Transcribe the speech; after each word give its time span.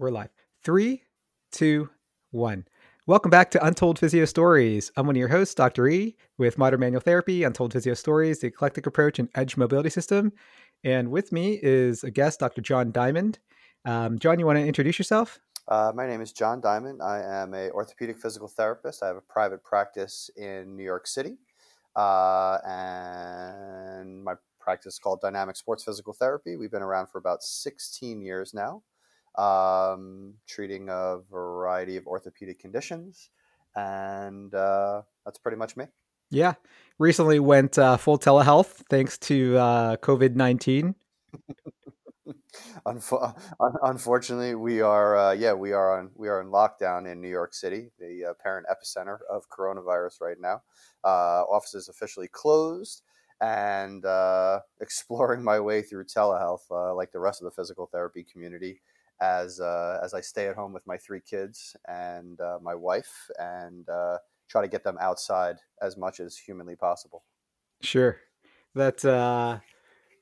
we're 0.00 0.10
live. 0.10 0.30
Three, 0.64 1.02
two, 1.52 1.90
one. 2.30 2.64
Welcome 3.06 3.30
back 3.30 3.50
to 3.50 3.62
Untold 3.64 3.98
Physio 3.98 4.24
Stories. 4.24 4.90
I'm 4.96 5.06
one 5.06 5.14
of 5.14 5.20
your 5.20 5.28
hosts, 5.28 5.54
Dr. 5.54 5.88
E, 5.88 6.16
with 6.38 6.56
Modern 6.56 6.80
Manual 6.80 7.02
Therapy, 7.02 7.44
Untold 7.44 7.74
Physio 7.74 7.92
Stories, 7.92 8.38
the 8.38 8.46
Eclectic 8.46 8.86
Approach, 8.86 9.18
and 9.18 9.28
Edge 9.34 9.58
Mobility 9.58 9.90
System. 9.90 10.32
And 10.84 11.10
with 11.10 11.32
me 11.32 11.60
is 11.62 12.02
a 12.02 12.10
guest, 12.10 12.40
Dr. 12.40 12.62
Jon 12.62 12.92
Diamond. 12.92 13.40
Um, 13.84 14.18
Jon, 14.18 14.38
you 14.38 14.46
want 14.46 14.58
to 14.58 14.66
introduce 14.66 14.98
yourself? 14.98 15.38
Uh, 15.68 15.92
my 15.94 16.06
name 16.06 16.22
is 16.22 16.32
Jon 16.32 16.62
Diamond. 16.62 17.02
I 17.02 17.20
am 17.20 17.52
a 17.52 17.68
orthopedic 17.70 18.16
physical 18.18 18.48
therapist. 18.48 19.02
I 19.02 19.08
have 19.08 19.16
a 19.16 19.22
private 19.22 19.62
practice 19.62 20.30
in 20.34 20.76
New 20.76 20.84
York 20.84 21.06
City, 21.06 21.36
uh, 21.94 22.56
and 22.66 24.24
my 24.24 24.32
practice 24.58 24.94
is 24.94 24.98
called 24.98 25.20
Dynamic 25.20 25.56
Sports 25.56 25.84
Physical 25.84 26.14
Therapy. 26.14 26.56
We've 26.56 26.70
been 26.70 26.80
around 26.80 27.08
for 27.08 27.18
about 27.18 27.42
16 27.42 28.22
years 28.22 28.54
now 28.54 28.82
um, 29.36 30.34
treating 30.46 30.88
a 30.88 31.18
variety 31.30 31.96
of 31.96 32.06
orthopedic 32.06 32.58
conditions. 32.58 33.30
And 33.76 34.54
uh, 34.54 35.02
that's 35.24 35.38
pretty 35.38 35.56
much 35.56 35.76
me. 35.76 35.86
Yeah. 36.30 36.54
Recently 36.98 37.40
went 37.40 37.78
uh, 37.78 37.96
full 37.96 38.18
telehealth 38.18 38.82
thanks 38.88 39.18
to 39.18 39.56
uh, 39.56 39.96
COVID 39.96 40.34
19. 40.34 40.94
Unfortunately, 42.86 44.54
we 44.54 44.80
are 44.80 45.16
uh, 45.16 45.32
yeah 45.32 45.52
we 45.52 45.72
are 45.72 45.98
on 45.98 46.10
we 46.14 46.28
are 46.28 46.40
in 46.40 46.48
lockdown 46.48 47.10
in 47.10 47.20
New 47.20 47.28
York 47.28 47.54
City, 47.54 47.90
the 47.98 48.22
apparent 48.22 48.66
epicenter 48.70 49.18
of 49.30 49.48
coronavirus 49.48 50.20
right 50.20 50.40
now. 50.40 50.62
Uh, 51.04 51.42
offices 51.44 51.88
officially 51.88 52.28
closed, 52.28 53.02
and 53.40 54.04
uh, 54.04 54.60
exploring 54.80 55.42
my 55.42 55.60
way 55.60 55.82
through 55.82 56.04
telehealth 56.04 56.70
uh, 56.70 56.94
like 56.94 57.12
the 57.12 57.20
rest 57.20 57.40
of 57.40 57.44
the 57.44 57.50
physical 57.50 57.86
therapy 57.86 58.24
community 58.24 58.80
as 59.20 59.60
uh, 59.60 60.00
as 60.02 60.14
I 60.14 60.20
stay 60.20 60.48
at 60.48 60.56
home 60.56 60.72
with 60.72 60.86
my 60.86 60.96
three 60.96 61.20
kids 61.20 61.76
and 61.86 62.40
uh, 62.40 62.58
my 62.62 62.74
wife, 62.74 63.30
and 63.38 63.88
uh, 63.88 64.18
try 64.48 64.62
to 64.62 64.68
get 64.68 64.84
them 64.84 64.96
outside 65.00 65.56
as 65.82 65.96
much 65.96 66.20
as 66.20 66.36
humanly 66.36 66.76
possible. 66.76 67.24
Sure, 67.82 68.18
that 68.74 69.04
uh, 69.04 69.58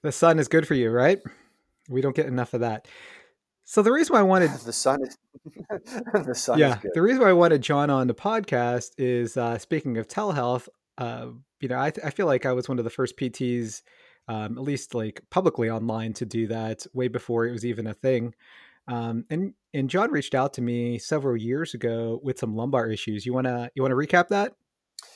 the 0.03 0.13
sun 0.13 0.39
is 0.39 0.49
good 0.49 0.67
for 0.67 0.75
you, 0.75 0.91
right? 0.91 1.21
We 1.89 2.01
don't 2.01 2.17
get 2.17 2.27
enough 2.27 2.55
of 2.55 2.61
that. 2.61 2.87
So 3.65 3.83
the 3.83 3.93
reason 3.93 4.15
why 4.15 4.21
I 4.21 4.25
wanted 4.25 4.51
the 4.65 4.73
sun 4.73 5.03
is 5.03 5.19
the 6.25 6.35
sun. 6.35 6.59
Yeah, 6.59 6.79
the 6.95 7.03
reason 7.03 7.23
why 7.23 7.31
I 7.31 7.35
wanted 7.35 7.63
Jon 7.63 7.91
on 7.91 8.07
the 8.07 8.15
podcast 8.15 8.93
is 8.99 9.37
uh, 9.37 9.59
speaking 9.59 9.99
of 9.99 10.09
telehealth. 10.09 10.69
Uh, 10.97 11.29
you 11.61 11.69
know, 11.69 11.77
I, 11.77 11.93
I 12.05 12.11
feel 12.11 12.27
like 12.27 12.47
I 12.47 12.53
was 12.53 12.69
one 12.69 12.79
of 12.79 12.85
the 12.85 12.91
first 12.91 13.17
PTs, 13.17 13.83
um, 14.27 14.57
at 14.57 14.65
least 14.65 14.95
like 14.95 15.23
publicly 15.31 15.71
online, 15.71 16.13
to 16.15 16.25
do 16.25 16.47
that 16.49 16.87
way 16.93 17.09
before 17.09 17.47
it 17.47 17.53
was 17.53 17.65
even 17.65 17.87
a 17.87 17.95
thing. 17.95 18.35
Um, 18.89 19.25
and 19.31 19.55
and 19.75 19.91
Jon 19.91 20.11
reached 20.11 20.35
out 20.35 20.55
to 20.55 20.63
me 20.63 20.99
several 20.99 21.37
years 21.37 21.75
ago 21.75 22.21
with 22.23 22.39
some 22.39 22.57
lumbar 22.57 22.89
issues. 22.91 23.27
You 23.27 23.35
wanna 23.35 23.71
you 23.75 23.83
wanna 23.83 23.95
recap 23.95 24.29
that? 24.29 24.55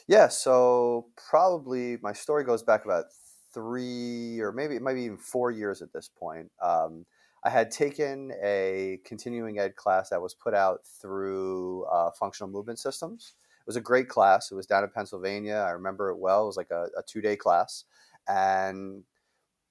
Yeah. 0.06 0.28
So 0.28 1.06
probably 1.16 1.96
my 2.02 2.12
story 2.12 2.44
goes 2.44 2.62
back 2.62 2.84
about 2.84 3.06
three 3.52 4.40
or 4.40 4.52
maybe 4.52 4.76
it 4.76 4.82
might 4.82 4.94
be 4.94 5.02
even 5.02 5.18
four 5.18 5.50
years 5.50 5.82
at 5.82 5.92
this 5.92 6.08
point. 6.08 6.50
Um, 6.62 7.06
I 7.44 7.50
had 7.50 7.70
taken 7.70 8.32
a 8.42 9.00
continuing 9.04 9.58
ed 9.58 9.74
class 9.74 10.10
that 10.10 10.22
was 10.22 10.34
put 10.34 10.54
out 10.54 10.80
through 11.00 11.84
uh, 11.86 12.10
functional 12.18 12.50
movement 12.50 12.78
systems. 12.78 13.34
It 13.60 13.66
was 13.66 13.76
a 13.76 13.80
great 13.80 14.08
class. 14.08 14.50
It 14.50 14.54
was 14.54 14.66
down 14.66 14.84
in 14.84 14.90
Pennsylvania. 14.90 15.64
I 15.66 15.70
remember 15.70 16.10
it 16.10 16.18
well. 16.18 16.44
It 16.44 16.46
was 16.46 16.56
like 16.56 16.70
a, 16.70 16.86
a 16.96 17.02
two 17.06 17.20
day 17.20 17.36
class. 17.36 17.84
And 18.28 19.02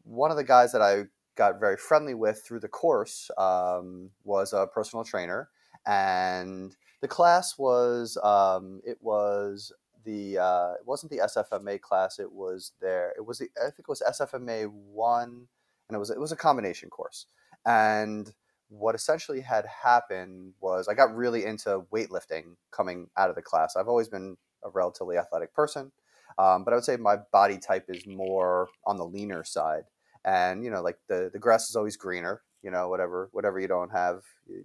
one 0.03 0.31
of 0.31 0.37
the 0.37 0.43
guys 0.43 0.71
that 0.73 0.81
I 0.81 1.03
got 1.35 1.59
very 1.59 1.77
friendly 1.77 2.13
with 2.13 2.43
through 2.43 2.59
the 2.59 2.67
course 2.67 3.29
um, 3.37 4.09
was 4.23 4.53
a 4.53 4.67
personal 4.67 5.03
trainer, 5.03 5.49
and 5.85 6.75
the 7.01 7.07
class 7.07 7.57
was 7.57 8.17
um, 8.23 8.81
it 8.85 8.97
was 9.01 9.71
the 10.03 10.37
uh, 10.37 10.73
it 10.73 10.85
wasn't 10.85 11.11
the 11.11 11.19
SFMA 11.19 11.79
class. 11.81 12.19
It 12.19 12.31
was 12.31 12.73
there. 12.81 13.13
It 13.17 13.25
was 13.25 13.39
the 13.39 13.49
I 13.57 13.65
think 13.65 13.79
it 13.79 13.89
was 13.89 14.01
SFMA 14.01 14.71
one, 14.71 15.47
and 15.89 15.95
it 15.95 15.99
was 15.99 16.09
it 16.09 16.19
was 16.19 16.31
a 16.31 16.37
combination 16.37 16.89
course. 16.89 17.25
And 17.65 18.31
what 18.69 18.95
essentially 18.95 19.41
had 19.41 19.65
happened 19.65 20.53
was 20.61 20.87
I 20.87 20.93
got 20.93 21.15
really 21.15 21.45
into 21.45 21.81
weightlifting 21.93 22.55
coming 22.71 23.09
out 23.17 23.29
of 23.29 23.35
the 23.35 23.41
class. 23.41 23.75
I've 23.75 23.89
always 23.89 24.07
been 24.07 24.37
a 24.63 24.69
relatively 24.69 25.17
athletic 25.17 25.53
person, 25.53 25.91
um, 26.37 26.63
but 26.63 26.73
I 26.73 26.77
would 26.77 26.85
say 26.85 26.97
my 26.97 27.17
body 27.31 27.57
type 27.57 27.85
is 27.89 28.07
more 28.07 28.69
on 28.85 28.97
the 28.97 29.05
leaner 29.05 29.43
side 29.43 29.83
and 30.25 30.63
you 30.63 30.69
know 30.69 30.81
like 30.81 30.97
the 31.07 31.29
the 31.33 31.39
grass 31.39 31.69
is 31.69 31.75
always 31.75 31.97
greener 31.97 32.41
you 32.61 32.71
know 32.71 32.89
whatever 32.89 33.29
whatever 33.31 33.59
you 33.59 33.67
don't 33.67 33.91
have 33.91 34.21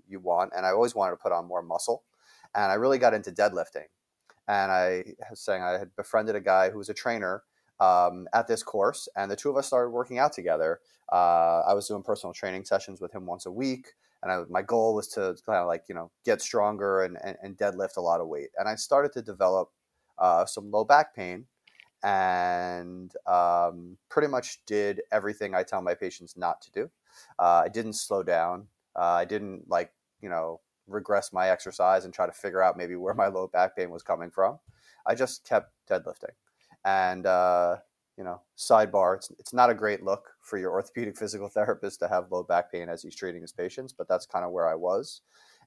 you, 0.08 0.20
want 0.20 0.52
and 0.56 0.66
i 0.66 0.70
always 0.70 0.94
wanted 0.94 1.12
to 1.12 1.16
put 1.16 1.32
on 1.32 1.46
more 1.46 1.62
muscle 1.62 2.02
and 2.54 2.70
i 2.70 2.74
really 2.74 2.98
got 2.98 3.14
into 3.14 3.30
deadlifting 3.30 3.86
and 4.48 4.70
i 4.70 5.02
was 5.30 5.40
saying 5.40 5.62
i 5.62 5.78
had 5.78 5.94
befriended 5.96 6.36
a 6.36 6.40
guy 6.40 6.70
who 6.70 6.78
was 6.78 6.88
a 6.88 6.94
trainer 6.94 7.42
um, 7.78 8.26
at 8.32 8.48
this 8.48 8.62
course 8.62 9.06
and 9.16 9.30
the 9.30 9.36
two 9.36 9.50
of 9.50 9.56
us 9.56 9.66
started 9.66 9.90
working 9.90 10.18
out 10.18 10.32
together 10.32 10.80
uh, 11.12 11.60
i 11.66 11.74
was 11.74 11.86
doing 11.86 12.02
personal 12.02 12.32
training 12.32 12.64
sessions 12.64 13.00
with 13.00 13.14
him 13.14 13.26
once 13.26 13.46
a 13.46 13.52
week 13.52 13.92
and 14.22 14.32
I, 14.32 14.42
my 14.48 14.62
goal 14.62 14.94
was 14.94 15.08
to 15.08 15.36
kind 15.44 15.58
of 15.58 15.66
like 15.66 15.84
you 15.88 15.94
know 15.94 16.10
get 16.24 16.40
stronger 16.40 17.02
and, 17.02 17.18
and, 17.22 17.36
and 17.42 17.56
deadlift 17.56 17.98
a 17.98 18.00
lot 18.00 18.20
of 18.20 18.28
weight 18.28 18.48
and 18.58 18.68
i 18.68 18.74
started 18.74 19.12
to 19.12 19.22
develop 19.22 19.70
uh, 20.18 20.46
some 20.46 20.70
low 20.70 20.84
back 20.84 21.14
pain 21.14 21.44
and 22.02 23.12
um, 23.26 23.96
pretty 24.08 24.28
much 24.28 24.64
did 24.66 25.02
everything 25.12 25.54
I 25.54 25.62
tell 25.62 25.82
my 25.82 25.94
patients 25.94 26.36
not 26.36 26.60
to 26.62 26.70
do. 26.70 26.90
Uh, 27.38 27.62
I 27.64 27.68
didn't 27.68 27.94
slow 27.94 28.22
down. 28.22 28.66
Uh, 28.94 29.12
I 29.12 29.24
didn't 29.24 29.68
like 29.68 29.92
you 30.20 30.28
know 30.28 30.60
regress 30.86 31.32
my 31.32 31.50
exercise 31.50 32.04
and 32.04 32.14
try 32.14 32.26
to 32.26 32.32
figure 32.32 32.62
out 32.62 32.76
maybe 32.76 32.96
where 32.96 33.14
my 33.14 33.26
low 33.26 33.48
back 33.48 33.76
pain 33.76 33.90
was 33.90 34.02
coming 34.02 34.30
from. 34.30 34.58
I 35.06 35.14
just 35.14 35.44
kept 35.44 35.72
deadlifting. 35.88 36.34
And, 36.84 37.26
uh, 37.26 37.76
you 38.16 38.24
know, 38.24 38.40
sidebar, 38.56 39.16
it's, 39.16 39.30
it's 39.38 39.52
not 39.52 39.70
a 39.70 39.74
great 39.74 40.02
look 40.02 40.30
for 40.40 40.58
your 40.58 40.72
orthopedic 40.72 41.16
physical 41.18 41.48
therapist 41.48 42.00
to 42.00 42.08
have 42.08 42.30
low 42.30 42.42
back 42.42 42.72
pain 42.72 42.88
as 42.88 43.02
he's 43.02 43.16
treating 43.16 43.42
his 43.42 43.52
patients, 43.52 43.92
but 43.92 44.08
that's 44.08 44.26
kind 44.26 44.44
of 44.44 44.52
where 44.52 44.68
I 44.68 44.74
was. 44.74 45.22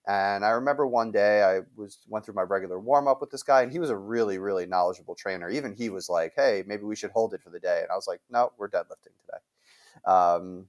And 0.08 0.44
I 0.44 0.50
remember 0.52 0.88
one 0.88 1.12
day 1.12 1.44
I 1.44 1.62
was 1.76 2.00
went 2.08 2.26
through 2.26 2.34
my 2.34 2.42
regular 2.42 2.80
warm 2.80 3.08
up 3.08 3.22
with 3.22 3.32
this 3.32 3.44
guy, 3.44 3.62
and 3.62 3.72
he 3.72 3.80
was 3.80 3.90
a 3.90 3.98
really, 3.98 4.38
really 4.40 4.66
knowledgeable 4.66 5.16
trainer. 5.16 5.50
Even 5.50 5.74
he 5.74 5.90
was 5.90 6.10
like, 6.10 6.34
"Hey, 6.36 6.64
maybe 6.66 6.84
we 6.84 6.96
should 6.96 7.12
hold 7.12 7.34
it 7.34 7.42
for 7.44 7.50
the 7.50 7.60
day." 7.60 7.82
And 7.82 7.92
I 7.92 7.96
was 7.96 8.08
like, 8.08 8.22
"No, 8.30 8.52
we're 8.58 8.70
deadlifting 8.70 9.14
today." 9.20 9.40
Um, 10.06 10.68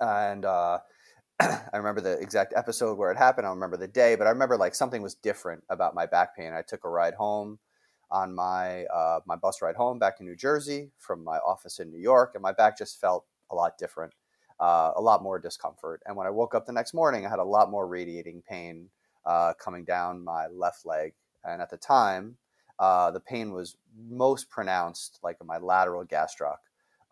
and 0.00 0.44
uh, 0.44 0.78
I 1.40 1.76
remember 1.76 2.00
the 2.00 2.18
exact 2.18 2.54
episode 2.56 2.98
where 2.98 3.12
it 3.12 3.18
happened. 3.18 3.46
I 3.46 3.50
remember 3.50 3.76
the 3.76 3.88
day, 3.88 4.16
but 4.16 4.26
I 4.26 4.30
remember 4.30 4.56
like 4.56 4.74
something 4.74 5.02
was 5.02 5.14
different 5.14 5.64
about 5.70 5.94
my 5.94 6.06
back 6.06 6.36
pain. 6.36 6.52
I 6.52 6.62
took 6.62 6.84
a 6.84 6.88
ride 6.88 7.14
home 7.14 7.58
on 8.10 8.34
my 8.34 8.84
uh, 8.86 9.20
my 9.26 9.36
bus 9.36 9.62
ride 9.62 9.76
home 9.76 9.98
back 9.98 10.18
to 10.18 10.24
New 10.24 10.36
Jersey 10.36 10.90
from 10.98 11.22
my 11.24 11.38
office 11.38 11.78
in 11.78 11.90
New 11.90 12.00
York, 12.00 12.32
and 12.34 12.42
my 12.42 12.52
back 12.52 12.76
just 12.76 13.00
felt 13.00 13.26
a 13.50 13.54
lot 13.54 13.78
different 13.78 14.12
uh, 14.60 14.92
a 14.94 15.00
lot 15.00 15.22
more 15.22 15.38
discomfort. 15.38 16.02
And 16.06 16.16
when 16.16 16.26
I 16.26 16.30
woke 16.30 16.54
up 16.54 16.66
the 16.66 16.72
next 16.72 16.94
morning, 16.94 17.26
I 17.26 17.30
had 17.30 17.38
a 17.38 17.44
lot 17.44 17.70
more 17.70 17.86
radiating 17.86 18.42
pain 18.48 18.90
uh, 19.24 19.54
coming 19.54 19.84
down 19.84 20.22
my 20.22 20.46
left 20.48 20.84
leg. 20.84 21.14
And 21.44 21.62
at 21.62 21.70
the 21.70 21.78
time, 21.78 22.36
uh, 22.78 23.10
the 23.10 23.20
pain 23.20 23.52
was 23.52 23.76
most 24.08 24.50
pronounced 24.50 25.18
like 25.22 25.38
in 25.40 25.46
my 25.46 25.58
lateral 25.58 26.04
gastroc. 26.04 26.58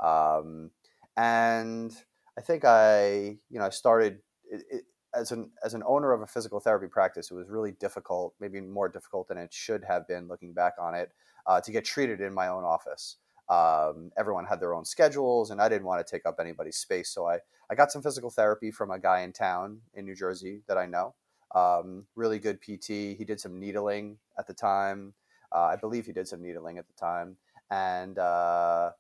Um, 0.01 0.71
and 1.17 1.93
I 2.37 2.41
think 2.41 2.65
I, 2.65 3.39
you 3.51 3.59
know, 3.59 3.65
I 3.65 3.71
started 3.71 4.21
it, 4.51 4.63
it, 4.71 4.85
as 5.15 5.33
an 5.33 5.51
as 5.65 5.75
an 5.75 5.83
owner 5.87 6.13
of 6.13 6.21
a 6.21 6.27
physical 6.27 6.61
therapy 6.61 6.87
practice. 6.87 7.31
It 7.31 7.35
was 7.35 7.49
really 7.49 7.73
difficult, 7.73 8.35
maybe 8.41 8.61
more 8.61 8.89
difficult 8.89 9.29
than 9.29 9.39
it 9.39 9.53
should 9.53 9.85
have 9.85 10.07
been, 10.07 10.29
looking 10.29 10.53
back 10.53 10.75
on 10.79 10.95
it, 10.95 11.13
uh, 11.47 11.61
to 11.61 11.73
get 11.73 11.85
treated 11.85 12.21
in 12.21 12.33
my 12.33 12.49
own 12.49 12.65
office. 12.65 13.17
Um, 13.49 14.13
everyone 14.19 14.45
had 14.45 14.61
their 14.61 14.75
own 14.75 14.85
schedules, 14.85 15.51
and 15.51 15.61
I 15.61 15.69
didn't 15.69 15.87
want 15.87 16.07
to 16.07 16.11
take 16.11 16.27
up 16.27 16.37
anybody's 16.39 16.77
space. 16.77 17.11
So 17.11 17.27
I, 17.27 17.39
I 17.71 17.75
got 17.75 17.91
some 17.91 18.03
physical 18.03 18.31
therapy 18.31 18.71
from 18.71 18.91
a 18.91 18.99
guy 18.99 19.21
in 19.21 19.33
town 19.33 19.81
in 19.95 20.05
New 20.05 20.15
Jersey 20.15 20.63
that 20.69 20.77
I 20.77 20.87
know. 20.87 21.15
Um, 21.55 22.07
really 22.15 22.39
good 22.39 22.61
PT. 22.61 23.17
He 23.17 23.25
did 23.27 23.41
some 23.41 23.59
needling 23.59 24.19
at 24.39 24.47
the 24.47 24.55
time. 24.55 25.15
Uh, 25.51 25.63
I 25.63 25.77
believe 25.77 26.07
he 26.07 26.13
did 26.13 26.29
some 26.29 26.43
needling 26.43 26.79
at 26.79 26.87
the 26.87 26.93
time. 26.95 27.37
And 27.71 28.19
uh, 28.19 28.91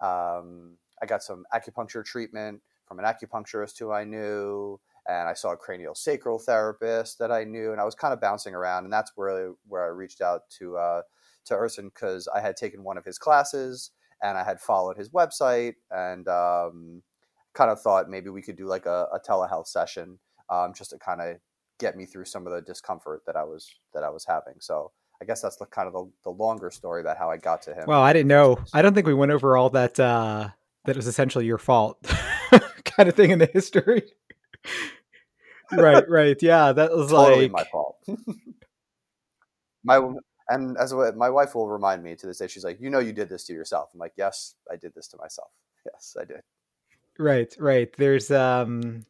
um, 0.00 0.76
I 1.02 1.06
got 1.06 1.22
some 1.22 1.44
acupuncture 1.52 2.04
treatment 2.04 2.62
from 2.86 3.00
an 3.00 3.04
acupuncturist 3.04 3.78
who 3.78 3.90
I 3.90 4.04
knew. 4.04 4.78
And 5.08 5.28
I 5.28 5.34
saw 5.34 5.52
a 5.52 5.56
cranial 5.56 5.94
sacral 5.94 6.38
therapist 6.38 7.18
that 7.18 7.30
I 7.30 7.44
knew. 7.44 7.72
And 7.72 7.80
I 7.80 7.84
was 7.84 7.94
kind 7.94 8.12
of 8.12 8.20
bouncing 8.20 8.54
around. 8.54 8.84
And 8.84 8.92
that's 8.92 9.12
where, 9.16 9.52
where 9.66 9.84
I 9.84 9.88
reached 9.88 10.20
out 10.20 10.42
to, 10.58 10.76
uh, 10.76 11.02
to 11.46 11.54
Erson 11.54 11.88
because 11.88 12.28
I 12.34 12.40
had 12.40 12.56
taken 12.56 12.84
one 12.84 12.98
of 12.98 13.04
his 13.04 13.18
classes 13.18 13.90
and 14.22 14.38
I 14.38 14.44
had 14.44 14.60
followed 14.60 14.96
his 14.96 15.10
website 15.10 15.74
and 15.90 16.26
um, 16.28 17.02
kind 17.54 17.70
of 17.70 17.80
thought 17.80 18.08
maybe 18.08 18.30
we 18.30 18.42
could 18.42 18.56
do 18.56 18.66
like 18.66 18.86
a, 18.86 19.08
a 19.12 19.20
telehealth 19.20 19.66
session 19.66 20.18
um, 20.50 20.72
just 20.74 20.90
to 20.90 20.98
kind 20.98 21.20
of 21.20 21.36
get 21.78 21.96
me 21.96 22.06
through 22.06 22.24
some 22.24 22.46
of 22.46 22.52
the 22.52 22.62
discomfort 22.62 23.22
that 23.26 23.36
I 23.36 23.44
was 23.44 23.68
that 23.94 24.02
I 24.02 24.10
was 24.10 24.24
having. 24.24 24.54
So 24.60 24.92
I 25.20 25.24
guess 25.24 25.40
that's 25.40 25.56
the 25.56 25.66
kind 25.66 25.86
of 25.86 25.94
the, 25.94 26.10
the 26.24 26.30
longer 26.30 26.70
story 26.70 27.00
about 27.00 27.18
how 27.18 27.30
I 27.30 27.36
got 27.36 27.62
to 27.62 27.74
him. 27.74 27.84
Well, 27.86 28.02
I 28.02 28.12
didn't 28.12 28.28
know. 28.28 28.58
I 28.72 28.82
don't 28.82 28.94
think 28.94 29.06
we 29.06 29.14
went 29.14 29.32
over 29.32 29.56
all 29.56 29.70
that. 29.70 29.98
Uh, 29.98 30.50
that 30.84 30.96
was 30.96 31.06
essentially 31.06 31.46
your 31.46 31.58
fault, 31.58 32.00
kind 32.84 33.08
of 33.08 33.14
thing 33.14 33.30
in 33.30 33.38
the 33.38 33.50
history. 33.52 34.02
right, 35.72 36.08
right, 36.08 36.40
yeah, 36.40 36.72
that 36.72 36.92
was 36.92 37.10
totally 37.10 37.48
like 37.48 37.52
my 37.52 37.64
fault. 37.64 37.96
my 39.84 39.98
and 40.48 40.76
as 40.78 40.92
a, 40.92 41.12
my 41.12 41.30
wife 41.30 41.54
will 41.54 41.68
remind 41.68 42.02
me 42.02 42.14
to 42.16 42.26
this 42.26 42.38
day, 42.38 42.46
she's 42.46 42.64
like, 42.64 42.80
"You 42.80 42.90
know, 42.90 42.98
you 42.98 43.12
did 43.12 43.28
this 43.28 43.44
to 43.44 43.52
yourself." 43.52 43.90
I'm 43.92 44.00
like, 44.00 44.14
"Yes, 44.16 44.54
I 44.70 44.76
did 44.76 44.94
this 44.94 45.08
to 45.08 45.16
myself. 45.16 45.50
Yes, 45.84 46.16
I 46.20 46.24
did." 46.24 46.40
Right, 47.18 47.54
right. 47.58 47.94
There's 47.96 48.30
um 48.30 49.04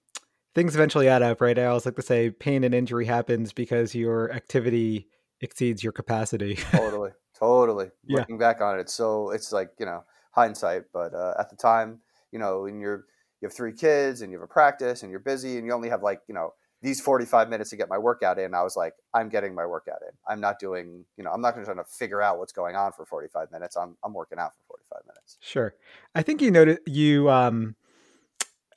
things 0.54 0.74
eventually 0.74 1.08
add 1.08 1.22
up, 1.22 1.40
right? 1.40 1.58
I 1.58 1.66
always 1.66 1.86
like 1.86 1.96
to 1.96 2.02
say 2.02 2.30
pain 2.30 2.64
and 2.64 2.74
injury 2.74 3.06
happens 3.06 3.52
because 3.52 3.94
your 3.94 4.32
activity 4.32 5.08
exceeds 5.40 5.82
your 5.82 5.92
capacity. 5.92 6.54
totally, 6.70 7.10
totally. 7.38 7.90
Yeah. 8.06 8.20
Looking 8.20 8.38
back 8.38 8.60
on 8.60 8.78
it, 8.78 8.82
it's 8.82 8.94
so 8.94 9.30
it's 9.30 9.52
like 9.52 9.70
you 9.78 9.86
know 9.86 10.04
hindsight, 10.32 10.84
but 10.92 11.14
uh, 11.14 11.34
at 11.38 11.50
the 11.50 11.56
time, 11.56 12.00
you 12.32 12.38
know, 12.38 12.62
when 12.62 12.80
you're 12.80 13.06
you 13.40 13.48
have 13.48 13.54
three 13.54 13.72
kids 13.72 14.22
and 14.22 14.30
you 14.30 14.38
have 14.38 14.44
a 14.44 14.52
practice 14.52 15.02
and 15.02 15.10
you're 15.10 15.20
busy 15.20 15.56
and 15.58 15.66
you 15.66 15.72
only 15.72 15.88
have 15.88 16.02
like 16.02 16.20
you 16.28 16.34
know 16.34 16.52
these 16.82 17.00
45 17.00 17.48
minutes 17.48 17.70
to 17.70 17.76
get 17.76 17.88
my 17.88 17.98
workout 17.98 18.38
in, 18.38 18.54
I 18.54 18.62
was 18.62 18.76
like, 18.76 18.94
I'm 19.14 19.28
getting 19.28 19.54
my 19.54 19.66
workout 19.66 20.00
in. 20.02 20.14
I'm 20.28 20.40
not 20.40 20.58
doing, 20.58 21.04
you 21.16 21.24
know, 21.24 21.30
I'm 21.30 21.40
not 21.40 21.54
going 21.54 21.64
to 21.64 21.72
try 21.72 21.82
to 21.82 21.88
figure 21.88 22.20
out 22.20 22.38
what's 22.38 22.52
going 22.52 22.76
on 22.76 22.92
for 22.92 23.06
45 23.06 23.50
minutes. 23.50 23.76
I'm, 23.76 23.96
I'm 24.04 24.12
working 24.12 24.38
out 24.38 24.52
for 24.54 24.76
45 24.90 25.06
minutes. 25.06 25.38
Sure. 25.40 25.74
I 26.14 26.22
think 26.22 26.42
you 26.42 26.50
noted 26.50 26.80
you, 26.86 27.30
um, 27.30 27.76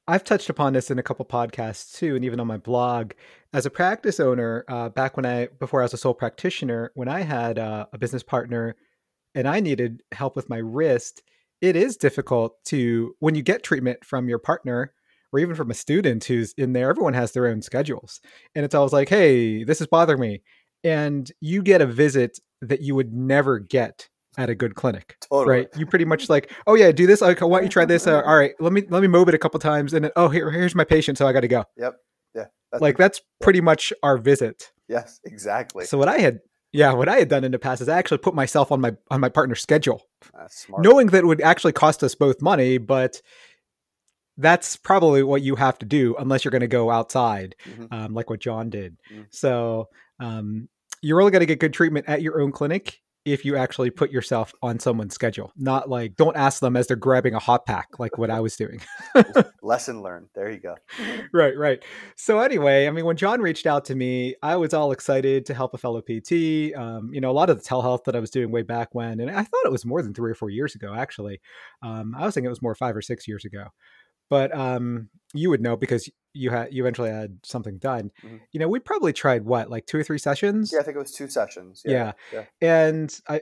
I've 0.07 0.23
touched 0.23 0.49
upon 0.49 0.73
this 0.73 0.89
in 0.89 0.97
a 0.97 1.03
couple 1.03 1.23
podcasts 1.23 1.95
too, 1.95 2.15
and 2.15 2.25
even 2.25 2.39
on 2.39 2.47
my 2.47 2.57
blog. 2.57 3.11
As 3.53 3.67
a 3.67 3.69
practice 3.69 4.19
owner, 4.19 4.65
uh, 4.67 4.89
back 4.89 5.15
when 5.15 5.25
I, 5.25 5.49
before 5.59 5.81
I 5.81 5.83
was 5.83 5.93
a 5.93 5.97
sole 5.97 6.15
practitioner, 6.15 6.91
when 6.95 7.07
I 7.07 7.21
had 7.21 7.59
uh, 7.59 7.85
a 7.93 7.97
business 7.99 8.23
partner 8.23 8.75
and 9.35 9.47
I 9.47 9.59
needed 9.59 10.01
help 10.11 10.35
with 10.35 10.49
my 10.49 10.57
wrist, 10.57 11.21
it 11.61 11.75
is 11.75 11.95
difficult 11.95 12.55
to, 12.65 13.15
when 13.19 13.35
you 13.35 13.43
get 13.43 13.61
treatment 13.61 14.03
from 14.03 14.29
your 14.29 14.39
partner, 14.39 14.93
or 15.31 15.39
even 15.39 15.55
from 15.55 15.69
a 15.71 15.73
student 15.75 16.23
who's 16.25 16.53
in 16.57 16.73
there, 16.73 16.89
everyone 16.89 17.13
has 17.13 17.31
their 17.31 17.47
own 17.47 17.61
schedules. 17.61 18.19
And 18.55 18.65
it's 18.65 18.75
always 18.75 18.93
like, 18.93 19.09
hey, 19.09 19.63
this 19.63 19.81
is 19.81 19.87
bothering 19.87 20.19
me. 20.19 20.41
And 20.83 21.31
you 21.41 21.61
get 21.61 21.81
a 21.81 21.85
visit 21.85 22.39
that 22.61 22.81
you 22.81 22.95
would 22.95 23.13
never 23.13 23.59
get 23.59 24.07
at 24.37 24.49
a 24.49 24.55
good 24.55 24.75
clinic, 24.75 25.17
Totally. 25.29 25.57
right? 25.57 25.67
You 25.75 25.85
pretty 25.85 26.05
much 26.05 26.29
like, 26.29 26.51
oh 26.67 26.75
yeah, 26.75 26.91
do 26.91 27.05
this. 27.07 27.21
Okay, 27.21 27.45
why 27.45 27.57
don't 27.59 27.65
you 27.65 27.69
try 27.69 27.85
this? 27.85 28.07
Uh, 28.07 28.21
all 28.25 28.37
right, 28.37 28.53
let 28.59 28.71
me 28.71 28.83
let 28.89 29.01
me 29.01 29.07
move 29.07 29.27
it 29.27 29.33
a 29.35 29.37
couple 29.39 29.59
times, 29.59 29.93
and 29.93 30.05
then 30.05 30.11
oh 30.15 30.29
here 30.29 30.49
here's 30.51 30.75
my 30.75 30.83
patient, 30.85 31.17
so 31.17 31.27
I 31.27 31.33
got 31.33 31.41
to 31.41 31.47
go. 31.47 31.65
Yep. 31.77 31.95
Yeah. 32.35 32.45
That's 32.71 32.81
Like 32.81 32.97
that's 32.97 33.21
pretty 33.41 33.59
much 33.59 33.91
our 34.03 34.17
visit. 34.17 34.71
yes, 34.87 35.19
exactly. 35.25 35.83
So 35.85 35.97
what 35.97 36.07
I 36.07 36.19
had, 36.19 36.39
yeah, 36.71 36.93
what 36.93 37.09
I 37.09 37.17
had 37.17 37.27
done 37.27 37.43
in 37.43 37.51
the 37.51 37.59
past 37.59 37.81
is 37.81 37.89
I 37.89 37.97
actually 37.97 38.19
put 38.19 38.35
myself 38.35 38.71
on 38.71 38.79
my 38.79 38.95
on 39.11 39.19
my 39.19 39.29
partner's 39.29 39.61
schedule, 39.61 40.03
knowing 40.77 41.07
that 41.07 41.19
it 41.19 41.27
would 41.27 41.41
actually 41.41 41.73
cost 41.73 42.03
us 42.03 42.15
both 42.15 42.41
money, 42.41 42.77
but 42.77 43.21
that's 44.39 44.75
probably 44.77 45.21
what 45.23 45.41
you 45.41 45.55
have 45.55 45.77
to 45.79 45.85
do 45.85 46.15
unless 46.17 46.43
you're 46.43 46.51
going 46.51 46.61
to 46.61 46.67
go 46.67 46.89
outside, 46.89 47.55
Mhm. 47.65 47.87
um, 47.91 48.13
like 48.13 48.29
what 48.29 48.39
Jon 48.39 48.69
did. 48.69 48.97
Mm. 49.13 49.25
So 49.29 49.89
um, 50.19 50.67
you're 51.01 51.21
only 51.21 51.31
going 51.31 51.41
to 51.41 51.45
get 51.45 51.59
good 51.59 51.73
treatment 51.73 52.05
at 52.09 52.21
your 52.21 52.41
own 52.41 52.51
clinic 52.51 52.99
if 53.25 53.43
you 53.45 53.57
actually 53.57 53.89
put 53.89 54.11
yourself 54.11 54.53
on 54.63 54.79
someone's 54.79 55.13
schedule. 55.13 55.51
Not 55.57 55.89
like 55.89 56.15
don't 56.15 56.37
ask 56.37 56.61
them 56.61 56.75
as 56.77 56.87
they're 56.87 56.95
grabbing 56.97 57.35
a 57.35 57.39
hot 57.39 57.65
pack 57.65 57.99
like 57.99 58.17
what 58.17 58.31
I 58.31 58.39
was 58.39 58.55
doing. 58.55 58.81
Lesson 59.61 60.01
learned. 60.01 60.27
There 60.33 60.49
you 60.49 60.59
go. 60.59 60.75
right, 61.33 61.55
right. 61.57 61.83
So 62.15 62.39
anyway, 62.39 62.87
I 62.87 62.91
mean, 62.91 63.05
when 63.05 63.17
Jon 63.17 63.41
reached 63.41 63.67
out 63.67 63.85
to 63.85 63.95
me, 63.95 64.35
I 64.41 64.55
was 64.55 64.73
all 64.73 64.91
excited 64.93 65.45
to 65.47 65.53
help 65.53 65.73
a 65.73 65.77
fellow 65.77 66.01
PT. 66.01 66.73
Um, 66.75 67.09
you 67.13 67.21
know, 67.21 67.29
a 67.29 67.33
lot 67.33 67.49
of 67.49 67.61
the 67.61 67.69
telehealth 67.69 68.05
that 68.05 68.15
I 68.15 68.19
was 68.19 68.31
doing 68.31 68.51
way 68.51 68.61
back 68.63 68.89
when, 68.95 69.19
and 69.19 69.29
I 69.29 69.43
thought 69.43 69.65
it 69.65 69.71
was 69.71 69.85
more 69.85 70.01
than 70.01 70.13
three 70.13 70.31
or 70.31 70.35
four 70.35 70.49
years 70.49 70.73
ago. 70.75 70.93
Actually, 70.95 71.39
um, 71.83 72.15
I 72.17 72.25
was 72.25 72.33
thinking 72.33 72.47
it 72.47 72.49
was 72.49 72.61
more 72.61 72.73
five 72.75 72.95
or 72.95 73.01
six 73.01 73.27
years 73.27 73.45
ago. 73.45 73.65
But 74.29 74.55
um, 74.55 75.09
you 75.33 75.49
would 75.49 75.61
know 75.61 75.75
because 75.75 76.09
you 76.33 76.51
had 76.51 76.73
you 76.73 76.83
eventually 76.83 77.09
had 77.09 77.39
something 77.43 77.77
done. 77.79 78.11
Mhm. 78.23 78.41
You 78.51 78.59
know, 78.59 78.67
we 78.67 78.79
probably 78.79 79.13
tried 79.13 79.45
what 79.45 79.69
like 79.69 79.85
two 79.85 79.97
or 79.97 80.03
three 80.03 80.19
sessions. 80.19 80.71
Yeah, 80.73 80.79
I 80.79 80.83
think 80.83 80.95
it 80.95 80.99
was 80.99 81.11
two 81.11 81.27
sessions. 81.27 81.81
Yeah. 81.85 82.13
Yeah. 82.31 82.45
and 82.61 83.19
I, 83.27 83.41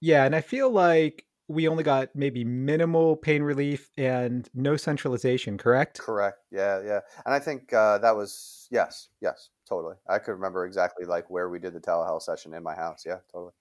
yeah, 0.00 0.24
and 0.24 0.34
I 0.34 0.40
feel 0.40 0.70
like 0.70 1.26
we 1.48 1.68
only 1.68 1.84
got 1.84 2.14
maybe 2.14 2.44
minimal 2.44 3.16
pain 3.16 3.42
relief 3.42 3.90
and 3.96 4.48
no 4.54 4.76
centralization. 4.76 5.58
Correct? 5.58 5.98
Correct. 5.98 6.38
Yeah, 6.50 6.82
yeah. 6.82 7.00
And 7.24 7.34
I 7.34 7.38
think 7.38 7.72
uh, 7.72 7.98
that 7.98 8.16
was 8.16 8.68
yes, 8.70 9.08
yes, 9.20 9.50
totally. 9.68 9.96
I 10.08 10.18
could 10.18 10.32
remember 10.32 10.64
exactly 10.66 11.04
like 11.06 11.30
where 11.30 11.48
we 11.48 11.58
did 11.58 11.72
the 11.74 11.80
telehealth 11.80 12.22
session 12.22 12.54
in 12.54 12.62
my 12.62 12.74
house. 12.74 13.04
Yeah, 13.06 13.18
totally. 13.30 13.52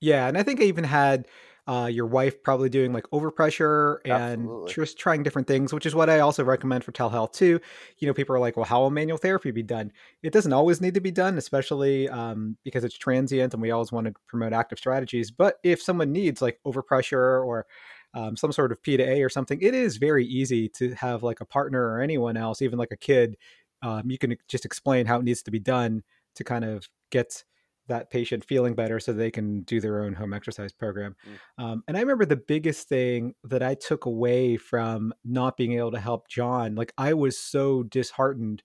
Yeah, 0.00 0.28
and 0.28 0.36
I 0.36 0.42
think 0.42 0.60
I 0.60 0.64
even 0.64 0.84
had 0.84 1.26
uh, 1.66 1.88
your 1.90 2.06
wife 2.06 2.42
probably 2.42 2.68
doing 2.68 2.92
like 2.92 3.04
overpressure 3.04 3.98
and 4.04 4.12
Absolutely. 4.12 4.72
just 4.74 4.98
trying 4.98 5.22
different 5.22 5.48
things, 5.48 5.72
which 5.72 5.86
is 5.86 5.94
what 5.94 6.10
I 6.10 6.20
also 6.20 6.44
recommend 6.44 6.84
for 6.84 6.92
telehealth 6.92 7.32
too. 7.32 7.58
You 7.98 8.06
know, 8.06 8.12
people 8.12 8.36
are 8.36 8.38
like, 8.38 8.56
"Well, 8.56 8.66
how 8.66 8.80
will 8.80 8.90
manual 8.90 9.16
therapy 9.16 9.50
be 9.50 9.62
done?" 9.62 9.90
It 10.22 10.32
doesn't 10.32 10.52
always 10.52 10.80
need 10.80 10.94
to 10.94 11.00
be 11.00 11.10
done, 11.10 11.38
especially 11.38 12.08
um, 12.10 12.58
because 12.64 12.84
it's 12.84 12.98
transient, 12.98 13.54
and 13.54 13.62
we 13.62 13.70
always 13.70 13.92
want 13.92 14.06
to 14.06 14.14
promote 14.26 14.52
active 14.52 14.78
strategies. 14.78 15.30
But 15.30 15.56
if 15.62 15.80
someone 15.80 16.12
needs 16.12 16.42
like 16.42 16.60
overpressure 16.66 17.44
or 17.44 17.66
um, 18.12 18.36
some 18.36 18.52
sort 18.52 18.70
of 18.70 18.82
P 18.82 18.96
to 18.98 19.02
A 19.02 19.22
or 19.22 19.30
something, 19.30 19.60
it 19.62 19.74
is 19.74 19.96
very 19.96 20.26
easy 20.26 20.68
to 20.70 20.94
have 20.94 21.22
like 21.22 21.40
a 21.40 21.46
partner 21.46 21.82
or 21.82 22.00
anyone 22.00 22.36
else, 22.36 22.60
even 22.60 22.78
like 22.78 22.92
a 22.92 22.96
kid. 22.96 23.36
Um, 23.82 24.10
you 24.10 24.18
can 24.18 24.36
just 24.48 24.64
explain 24.64 25.06
how 25.06 25.18
it 25.18 25.24
needs 25.24 25.42
to 25.44 25.50
be 25.50 25.58
done 25.58 26.02
to 26.36 26.44
kind 26.44 26.64
of 26.64 26.88
get 27.10 27.44
that 27.88 28.10
patient 28.10 28.44
feeling 28.44 28.74
better 28.74 28.98
so 28.98 29.12
they 29.12 29.30
can 29.30 29.62
do 29.62 29.80
their 29.80 30.02
own 30.02 30.14
home 30.14 30.32
exercise 30.32 30.72
program. 30.72 31.16
Um, 31.58 31.82
and 31.86 31.96
I 31.96 32.00
remember 32.00 32.24
the 32.24 32.36
biggest 32.36 32.88
thing 32.88 33.34
that 33.44 33.62
I 33.62 33.74
took 33.74 34.06
away 34.06 34.56
from 34.56 35.12
not 35.24 35.56
being 35.56 35.72
able 35.72 35.92
to 35.92 36.00
help 36.00 36.28
Jon, 36.28 36.74
like 36.74 36.92
I 36.96 37.14
was 37.14 37.38
so 37.38 37.82
disheartened 37.82 38.62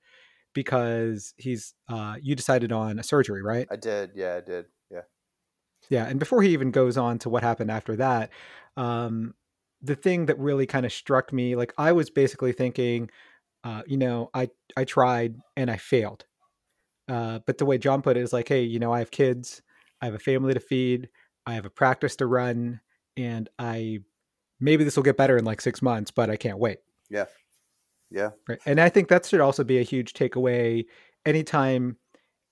because 0.54 1.34
he's 1.38 1.74
uh, 1.88 2.16
you 2.22 2.36
decided 2.36 2.72
on 2.72 3.00
a 3.00 3.04
surgery, 3.04 3.42
right? 3.44 3.68
I 3.72 3.76
did. 3.76 4.12
Yeah, 4.16 4.36
I 4.36 4.42
did. 4.42 4.66
Yeah. 4.92 5.02
Yeah, 5.90 6.06
and 6.06 6.20
before 6.20 6.42
he 6.42 6.50
even 6.50 6.72
goes 6.72 6.98
on 6.98 7.20
to 7.20 7.30
what 7.30 7.44
happened 7.44 7.72
after 7.72 7.96
that, 7.98 8.32
um, 8.78 9.36
the 9.82 9.96
thing 9.96 10.26
that 10.26 10.38
really 10.40 10.66
kind 10.66 10.86
of 10.86 10.92
struck 10.92 11.32
me, 11.32 11.56
like 11.56 11.74
I 11.78 11.92
was 11.92 12.10
basically 12.10 12.52
thinking, 12.52 13.10
uh, 13.64 13.84
you 13.88 13.98
know, 13.98 14.30
I 14.34 14.50
I 14.76 14.86
tried 14.86 15.36
and 15.56 15.70
I 15.70 15.78
failed. 15.78 16.26
Uh, 17.10 17.39
but 17.46 17.58
the 17.58 17.66
way 17.66 17.78
Jon 17.78 18.01
put 18.01 18.18
it 18.18 18.22
is 18.22 18.32
like, 18.32 18.48
hey, 18.48 18.63
you 18.63 18.80
know, 18.80 18.94
I 18.94 19.00
have 19.00 19.12
kids, 19.12 19.62
I 20.01 20.06
have 20.06 20.13
a 20.13 20.20
family 20.20 20.54
to 20.54 20.60
feed, 20.60 21.10
I 21.46 21.56
have 21.56 21.66
a 21.66 21.70
practice 21.70 22.16
to 22.18 22.28
run, 22.28 22.82
and 23.18 23.50
I 23.58 24.00
maybe 24.60 24.84
this 24.84 24.96
will 24.96 25.04
get 25.04 25.18
better 25.18 25.38
in 25.38 25.46
like 25.46 25.62
six 25.62 25.82
months, 25.82 26.12
but 26.12 26.30
I 26.30 26.36
can't 26.36 26.60
wait. 26.60 26.80
Yeah. 27.10 27.25
Yeah. 28.12 28.32
Right. 28.48 28.60
And 28.66 28.80
I 28.80 28.89
think 28.89 29.08
that 29.08 29.25
should 29.25 29.39
also 29.39 29.63
be 29.63 29.80
a 29.80 29.84
huge 29.84 30.13
takeaway 30.13 30.86
anytime 31.25 31.98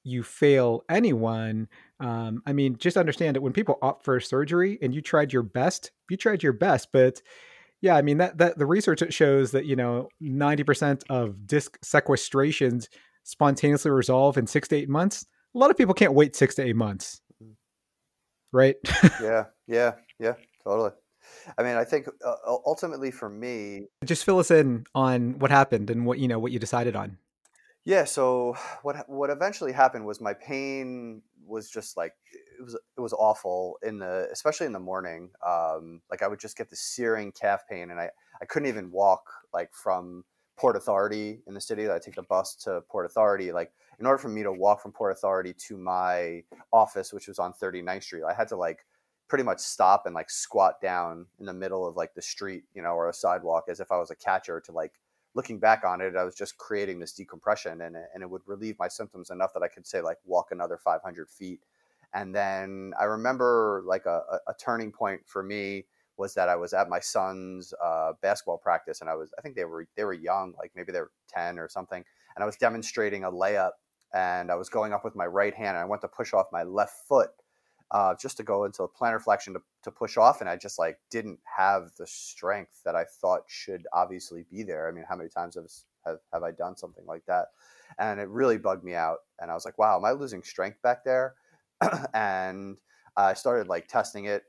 you 0.04 0.24
fail 0.24 0.84
anyone. 0.90 1.68
Um, 2.00 2.42
I 2.46 2.54
mean, 2.54 2.78
just 2.78 2.98
understand 2.98 3.36
that 3.36 3.42
when 3.42 3.54
people 3.54 3.78
opt 3.82 4.06
for 4.06 4.20
surgery 4.20 4.80
and 4.82 4.96
you 4.96 5.02
tried 5.02 5.34
your 5.34 5.44
best, 5.44 5.92
you 6.10 6.18
tried 6.18 6.44
your 6.44 6.54
best, 6.54 6.90
but 6.94 7.22
yeah, 7.82 7.96
I 7.96 8.02
mean 8.02 8.18
that 8.18 8.38
that 8.40 8.58
the 8.58 8.66
research 8.66 9.04
shows 9.14 9.52
that 9.52 9.66
you 9.66 9.76
know 9.76 10.10
ninety 10.20 10.64
percent 10.64 11.04
of 11.10 11.46
disc 11.46 11.78
sequestrations 11.82 12.88
spontaneously 13.28 13.92
resolve 13.92 14.38
in 14.38 14.48
six 14.48 14.70
to 14.70 14.76
eight 14.78 14.88
months. 14.88 15.26
A 15.54 15.58
lot 15.58 15.70
of 15.70 15.78
people 15.78 15.94
can't 15.94 16.14
wait 16.14 16.36
six 16.36 16.56
to 16.56 16.64
eight 16.64 16.76
months, 16.76 17.22
mm-hmm. 17.44 17.54
right? 18.52 18.76
yeah, 19.22 19.46
yeah, 19.68 19.94
yeah, 20.18 20.34
totally. 20.64 20.92
I 21.58 21.64
mean, 21.64 21.76
I 21.76 21.84
think 21.84 22.08
uh, 22.26 22.36
ultimately 22.46 23.12
for 23.12 23.30
me, 23.30 23.88
just 24.06 24.24
fill 24.24 24.40
us 24.40 24.50
in 24.50 24.86
on 24.96 25.40
what 25.40 25.52
happened 25.52 25.90
and 25.90 26.06
what 26.06 26.20
you 26.20 26.28
know 26.28 26.40
what 26.40 26.54
you 26.54 26.60
decided 26.60 26.96
on. 26.96 27.18
Yeah. 27.84 28.06
So 28.06 28.56
what 28.82 29.10
what 29.10 29.30
eventually 29.30 29.74
happened 29.74 30.06
was 30.06 30.22
my 30.22 30.34
pain 30.34 31.22
was 31.46 31.70
just 31.70 31.98
like 31.98 32.14
it 32.32 32.64
was 32.64 32.76
it 32.76 33.02
was 33.02 33.14
awful 33.14 33.78
in 33.84 34.00
the 34.00 34.30
especially 34.32 34.68
in 34.68 34.74
the 34.74 34.80
morning. 34.80 35.32
Um, 35.46 36.02
like 36.10 36.22
I 36.22 36.28
would 36.28 36.40
just 36.40 36.58
get 36.58 36.70
the 36.70 36.78
searing 36.78 37.34
calf 37.34 37.64
pain, 37.70 37.92
and 37.92 38.00
I 38.00 38.10
I 38.42 38.46
couldn't 38.46 38.70
even 38.70 38.92
walk 38.92 39.24
like 39.54 39.74
from 39.74 40.24
Port 40.58 40.76
Authority 40.76 41.42
in 41.48 41.54
the 41.54 41.62
city. 41.62 41.90
I 41.90 42.00
take 42.00 42.16
the 42.16 42.24
bus 42.24 42.56
to 42.64 42.82
Port 42.90 43.06
Authority. 43.06 43.52
Like 43.52 43.72
in 44.00 44.06
order 44.06 44.18
for 44.18 44.30
me 44.30 44.44
to 44.44 44.52
walk 44.52 44.82
from 44.82 44.92
Port 44.92 45.12
Authority 45.12 45.54
to 45.54 45.78
my 45.78 46.44
office, 46.74 47.14
which 47.14 47.28
was 47.28 47.40
on 47.40 47.54
39th 47.54 48.04
Street, 48.04 48.24
I 48.28 48.34
had 48.34 48.48
to 48.50 48.56
like 48.56 48.86
pretty 49.28 49.44
much 49.44 49.60
stop 49.60 50.06
and 50.06 50.16
like 50.16 50.30
squat 50.30 50.82
down 50.82 51.26
in 51.40 51.46
the 51.46 51.54
middle 51.54 51.86
of 51.86 51.96
like 51.96 52.14
the 52.16 52.22
street, 52.22 52.64
you 52.74 52.82
know, 52.82 52.92
or 52.92 53.10
a 53.10 53.14
sidewalk 53.14 53.66
as 53.70 53.80
if 53.80 53.92
I 53.92 53.98
was 53.98 54.10
a 54.10 54.16
catcher 54.16 54.60
to 54.62 54.72
like 54.72 54.94
looking 55.36 55.60
back 55.60 55.84
on 55.86 56.02
it, 56.02 56.16
I 56.16 56.24
was 56.24 56.34
just 56.34 56.58
creating 56.58 57.00
this 57.00 57.14
decompression 57.14 57.82
and, 57.82 57.96
and 57.96 58.24
it 58.24 58.30
would 58.30 58.42
relieve 58.48 58.80
my 58.80 58.88
symptoms 58.88 59.30
enough 59.30 59.54
that 59.54 59.64
I 59.64 59.68
could 59.68 59.86
say 59.86 60.02
like 60.02 60.18
walk 60.26 60.48
another 60.52 60.78
500 60.78 61.30
feet. 61.30 61.60
And 62.14 62.34
then 62.34 62.94
I 63.00 63.04
remember 63.04 63.84
like 63.86 64.06
a, 64.06 64.22
a 64.48 64.54
turning 64.60 64.92
point 64.92 65.22
for 65.26 65.44
me 65.44 65.86
was 66.18 66.34
that 66.34 66.50
I 66.50 66.56
was 66.56 66.74
at 66.74 66.90
my 66.90 67.00
son's 67.00 67.74
uh, 67.84 68.14
basketball 68.22 68.58
practice 68.58 69.02
and 69.02 69.10
I 69.10 69.16
was, 69.16 69.32
I 69.38 69.42
think 69.42 69.56
they 69.56 69.66
were, 69.66 69.88
they 69.96 70.04
were 70.04 70.14
young, 70.14 70.54
like 70.58 70.72
maybe 70.76 70.92
they 70.92 71.00
were 71.00 71.12
10 71.30 71.60
or 71.60 71.70
something. 71.70 72.04
And 72.36 72.44
I 72.44 72.46
was 72.46 72.56
demonstrating 72.56 73.24
a 73.24 73.32
layup 73.32 73.72
and 74.14 74.52
I 74.52 74.56
was 74.56 74.70
going 74.70 74.94
up 74.94 75.04
with 75.04 75.16
my 75.16 75.26
right 75.26 75.54
hand 75.54 75.70
and 75.70 75.80
I 75.80 75.86
went 75.86 76.02
to 76.02 76.08
push 76.08 76.34
off 76.34 76.48
my 76.52 76.64
left 76.64 77.08
foot 77.08 77.30
uh, 77.92 78.16
just 78.20 78.38
to 78.38 78.44
go 78.44 78.66
into 78.66 78.84
a 78.84 78.90
plantar 78.90 79.22
flexion 79.22 79.54
to, 79.54 79.62
to 79.84 79.92
push 79.92 80.18
off. 80.18 80.42
And 80.42 80.50
I 80.50 80.58
just 80.58 80.78
like 80.78 80.98
didn't 81.10 81.40
have 81.58 81.92
the 81.98 82.08
strength 82.08 82.82
that 82.84 82.96
I 82.96 83.06
thought 83.22 83.44
should 83.48 83.86
obviously 83.94 84.46
be 84.52 84.64
there. 84.64 84.88
I 84.88 84.92
mean, 84.92 85.06
how 85.08 85.16
many 85.16 85.30
times 85.30 85.56
have, 85.56 85.68
have, 86.06 86.20
have 86.34 86.44
I 86.44 86.52
done 86.52 86.76
something 86.76 87.06
like 87.06 87.26
that? 87.28 87.48
And 87.98 88.20
it 88.20 88.28
really 88.30 88.58
bugged 88.58 88.84
me 88.84 88.94
out. 88.94 89.20
And 89.40 89.50
I 89.50 89.54
was 89.54 89.66
like, 89.66 89.78
wow, 89.78 89.98
am 89.98 90.06
I 90.06 90.12
losing 90.12 90.44
strength 90.44 90.82
back 90.82 91.04
there? 91.06 91.36
and 92.14 92.78
I 93.16 93.34
started 93.34 93.68
like 93.68 93.88
testing 93.88 94.26
it, 94.26 94.44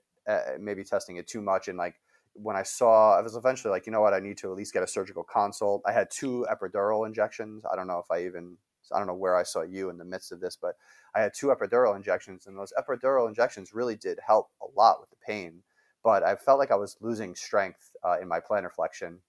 maybe 0.58 0.84
testing 0.84 1.16
it 1.16 1.26
too 1.26 1.40
much. 1.40 1.68
And 1.68 1.78
like 1.78 1.96
when 2.34 2.56
I 2.56 2.62
saw, 2.62 3.18
I 3.18 3.22
was 3.22 3.36
eventually 3.36 3.70
like, 3.70 3.86
you 3.86 3.92
know 3.92 4.00
what, 4.00 4.14
I 4.14 4.20
need 4.20 4.38
to 4.38 4.50
at 4.50 4.56
least 4.56 4.72
get 4.72 4.82
a 4.82 4.86
surgical 4.86 5.24
consult. 5.24 5.82
I 5.86 5.92
had 5.92 6.10
two 6.10 6.46
epidural 6.50 7.06
injections. 7.06 7.64
I 7.70 7.76
don't 7.76 7.86
know 7.86 7.98
if 7.98 8.10
I 8.10 8.24
even 8.24 8.56
I 8.92 8.98
don't 8.98 9.06
know 9.06 9.14
where 9.14 9.36
I 9.36 9.42
saw 9.42 9.62
you 9.62 9.90
in 9.90 9.98
the 9.98 10.04
midst 10.04 10.32
of 10.32 10.40
this, 10.40 10.56
but 10.56 10.76
I 11.14 11.20
had 11.20 11.34
two 11.34 11.48
epidural 11.48 11.96
injections, 11.96 12.46
and 12.46 12.56
those 12.56 12.72
epidural 12.78 13.28
injections 13.28 13.74
really 13.74 13.96
did 13.96 14.18
help 14.26 14.50
a 14.62 14.66
lot 14.78 15.00
with 15.00 15.10
the 15.10 15.16
pain. 15.16 15.62
But 16.02 16.22
I 16.22 16.36
felt 16.36 16.58
like 16.58 16.70
I 16.70 16.76
was 16.76 16.96
losing 17.00 17.34
strength 17.34 17.90
uh, 18.04 18.18
in 18.20 18.28
my 18.28 18.40
plantar 18.40 18.72
flexion, 18.72 19.20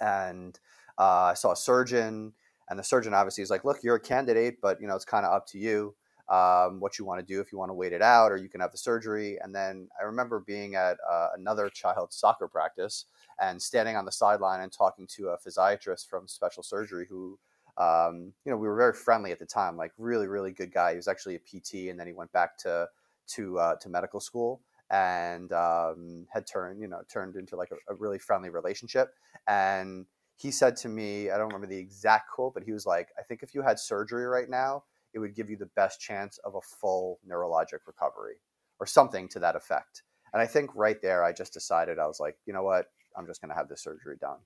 and 0.00 0.58
uh, 0.98 1.30
I 1.32 1.34
saw 1.34 1.52
a 1.52 1.56
surgeon, 1.56 2.34
and 2.68 2.78
the 2.78 2.84
surgeon 2.84 3.14
obviously 3.14 3.42
is 3.42 3.50
like, 3.50 3.64
"Look, 3.64 3.82
you're 3.82 3.96
a 3.96 4.00
candidate, 4.00 4.60
but 4.60 4.80
you 4.80 4.86
know 4.86 4.94
it's 4.94 5.04
kind 5.04 5.26
of 5.26 5.32
up 5.32 5.46
to 5.48 5.58
you." 5.58 5.94
Um, 6.30 6.78
what 6.78 6.98
you 6.98 7.06
want 7.06 7.20
to 7.20 7.26
do 7.26 7.40
if 7.40 7.50
you 7.50 7.58
want 7.58 7.70
to 7.70 7.74
wait 7.74 7.94
it 7.94 8.02
out 8.02 8.30
or 8.30 8.36
you 8.36 8.50
can 8.50 8.60
have 8.60 8.70
the 8.70 8.76
surgery 8.76 9.38
and 9.42 9.54
then 9.54 9.88
i 9.98 10.04
remember 10.04 10.40
being 10.40 10.74
at 10.74 10.98
uh, 11.10 11.28
another 11.34 11.70
child's 11.74 12.16
soccer 12.16 12.46
practice 12.46 13.06
and 13.40 13.62
standing 13.62 13.96
on 13.96 14.04
the 14.04 14.12
sideline 14.12 14.60
and 14.60 14.70
talking 14.70 15.06
to 15.06 15.28
a 15.28 15.38
physiatrist 15.38 16.06
from 16.06 16.28
special 16.28 16.62
surgery 16.62 17.06
who 17.08 17.38
um, 17.78 18.32
you 18.44 18.50
know, 18.50 18.56
we 18.56 18.66
were 18.66 18.76
very 18.76 18.92
friendly 18.92 19.30
at 19.30 19.38
the 19.38 19.46
time, 19.46 19.76
like 19.76 19.92
really, 19.98 20.26
really 20.26 20.50
good 20.50 20.72
guy. 20.72 20.90
He 20.90 20.96
was 20.96 21.06
actually 21.06 21.36
a 21.36 21.38
PT, 21.38 21.88
and 21.90 21.98
then 21.98 22.08
he 22.08 22.12
went 22.12 22.32
back 22.32 22.58
to 22.58 22.88
to 23.28 23.58
uh, 23.58 23.74
to 23.76 23.88
medical 23.88 24.20
school 24.20 24.60
and 24.90 25.52
um, 25.52 26.26
had 26.32 26.46
turned, 26.46 26.80
you 26.80 26.88
know, 26.88 27.02
turned 27.12 27.36
into 27.36 27.56
like 27.56 27.70
a, 27.70 27.92
a, 27.92 27.94
really 27.96 28.18
friendly 28.18 28.48
relationship. 28.48 29.12
And 29.46 30.06
he 30.36 30.50
said 30.50 30.76
to 30.78 30.88
me, 30.88 31.30
I 31.30 31.36
don't 31.36 31.48
remember 31.48 31.66
the 31.66 31.78
exact 31.78 32.30
quote, 32.30 32.54
but 32.54 32.62
he 32.64 32.72
was 32.72 32.86
like, 32.86 33.08
"I 33.18 33.22
think 33.22 33.42
if 33.42 33.54
you 33.54 33.62
had 33.62 33.78
surgery 33.78 34.26
right 34.26 34.48
now, 34.48 34.84
it 35.18 35.20
would 35.20 35.34
give 35.34 35.50
you 35.50 35.56
the 35.56 35.70
best 35.76 36.00
chance 36.00 36.38
of 36.38 36.54
a 36.54 36.60
full 36.60 37.18
neurologic 37.28 37.80
recovery, 37.86 38.36
or 38.80 38.86
something 38.86 39.28
to 39.28 39.38
that 39.40 39.56
effect." 39.56 40.02
And 40.32 40.42
I 40.42 40.46
think 40.46 40.70
right 40.74 41.00
there, 41.00 41.24
I 41.24 41.32
just 41.32 41.52
decided 41.52 41.98
I 41.98 42.06
was 42.06 42.20
like, 42.20 42.36
you 42.46 42.52
know 42.52 42.62
what, 42.62 42.86
I'm 43.16 43.26
just 43.26 43.40
going 43.40 43.50
to 43.50 43.54
have 43.54 43.68
this 43.68 43.82
surgery 43.82 44.16
done. 44.20 44.38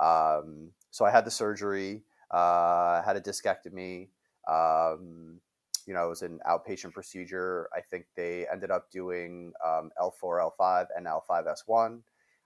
Um, 0.00 0.70
so 0.90 1.04
I 1.04 1.10
had 1.10 1.24
the 1.24 1.30
surgery 1.30 2.02
uh, 2.30 3.02
had 3.02 3.16
a 3.16 3.20
discectomy. 3.20 4.08
Um, 4.48 5.40
you 5.86 5.94
know, 5.94 6.06
it 6.06 6.08
was 6.08 6.22
an 6.22 6.40
outpatient 6.48 6.92
procedure. 6.92 7.68
I 7.74 7.80
think 7.80 8.06
they 8.14 8.46
ended 8.52 8.70
up 8.70 8.90
doing 8.90 9.52
um, 9.64 9.90
L4, 10.00 10.50
L5, 10.60 10.86
and 10.96 11.06
L5S1. 11.06 12.00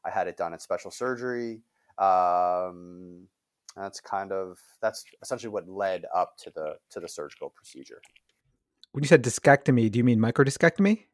I 0.04 0.10
had 0.10 0.28
it 0.28 0.36
done 0.36 0.52
in 0.52 0.60
special 0.60 0.90
surgery. 0.90 1.60
Um, 1.98 3.26
that's 3.76 4.00
kind 4.00 4.32
of 4.32 4.58
that's 4.80 5.04
essentially 5.22 5.50
what 5.50 5.68
led 5.68 6.04
up 6.14 6.36
to 6.38 6.50
the 6.50 6.76
to 6.90 7.00
the 7.00 7.08
surgical 7.08 7.50
procedure. 7.50 8.00
When 8.92 9.02
you 9.02 9.08
said 9.08 9.22
discectomy, 9.24 9.90
do 9.90 9.98
you 9.98 10.04
mean 10.04 10.18
microdiscectomy? 10.18 11.06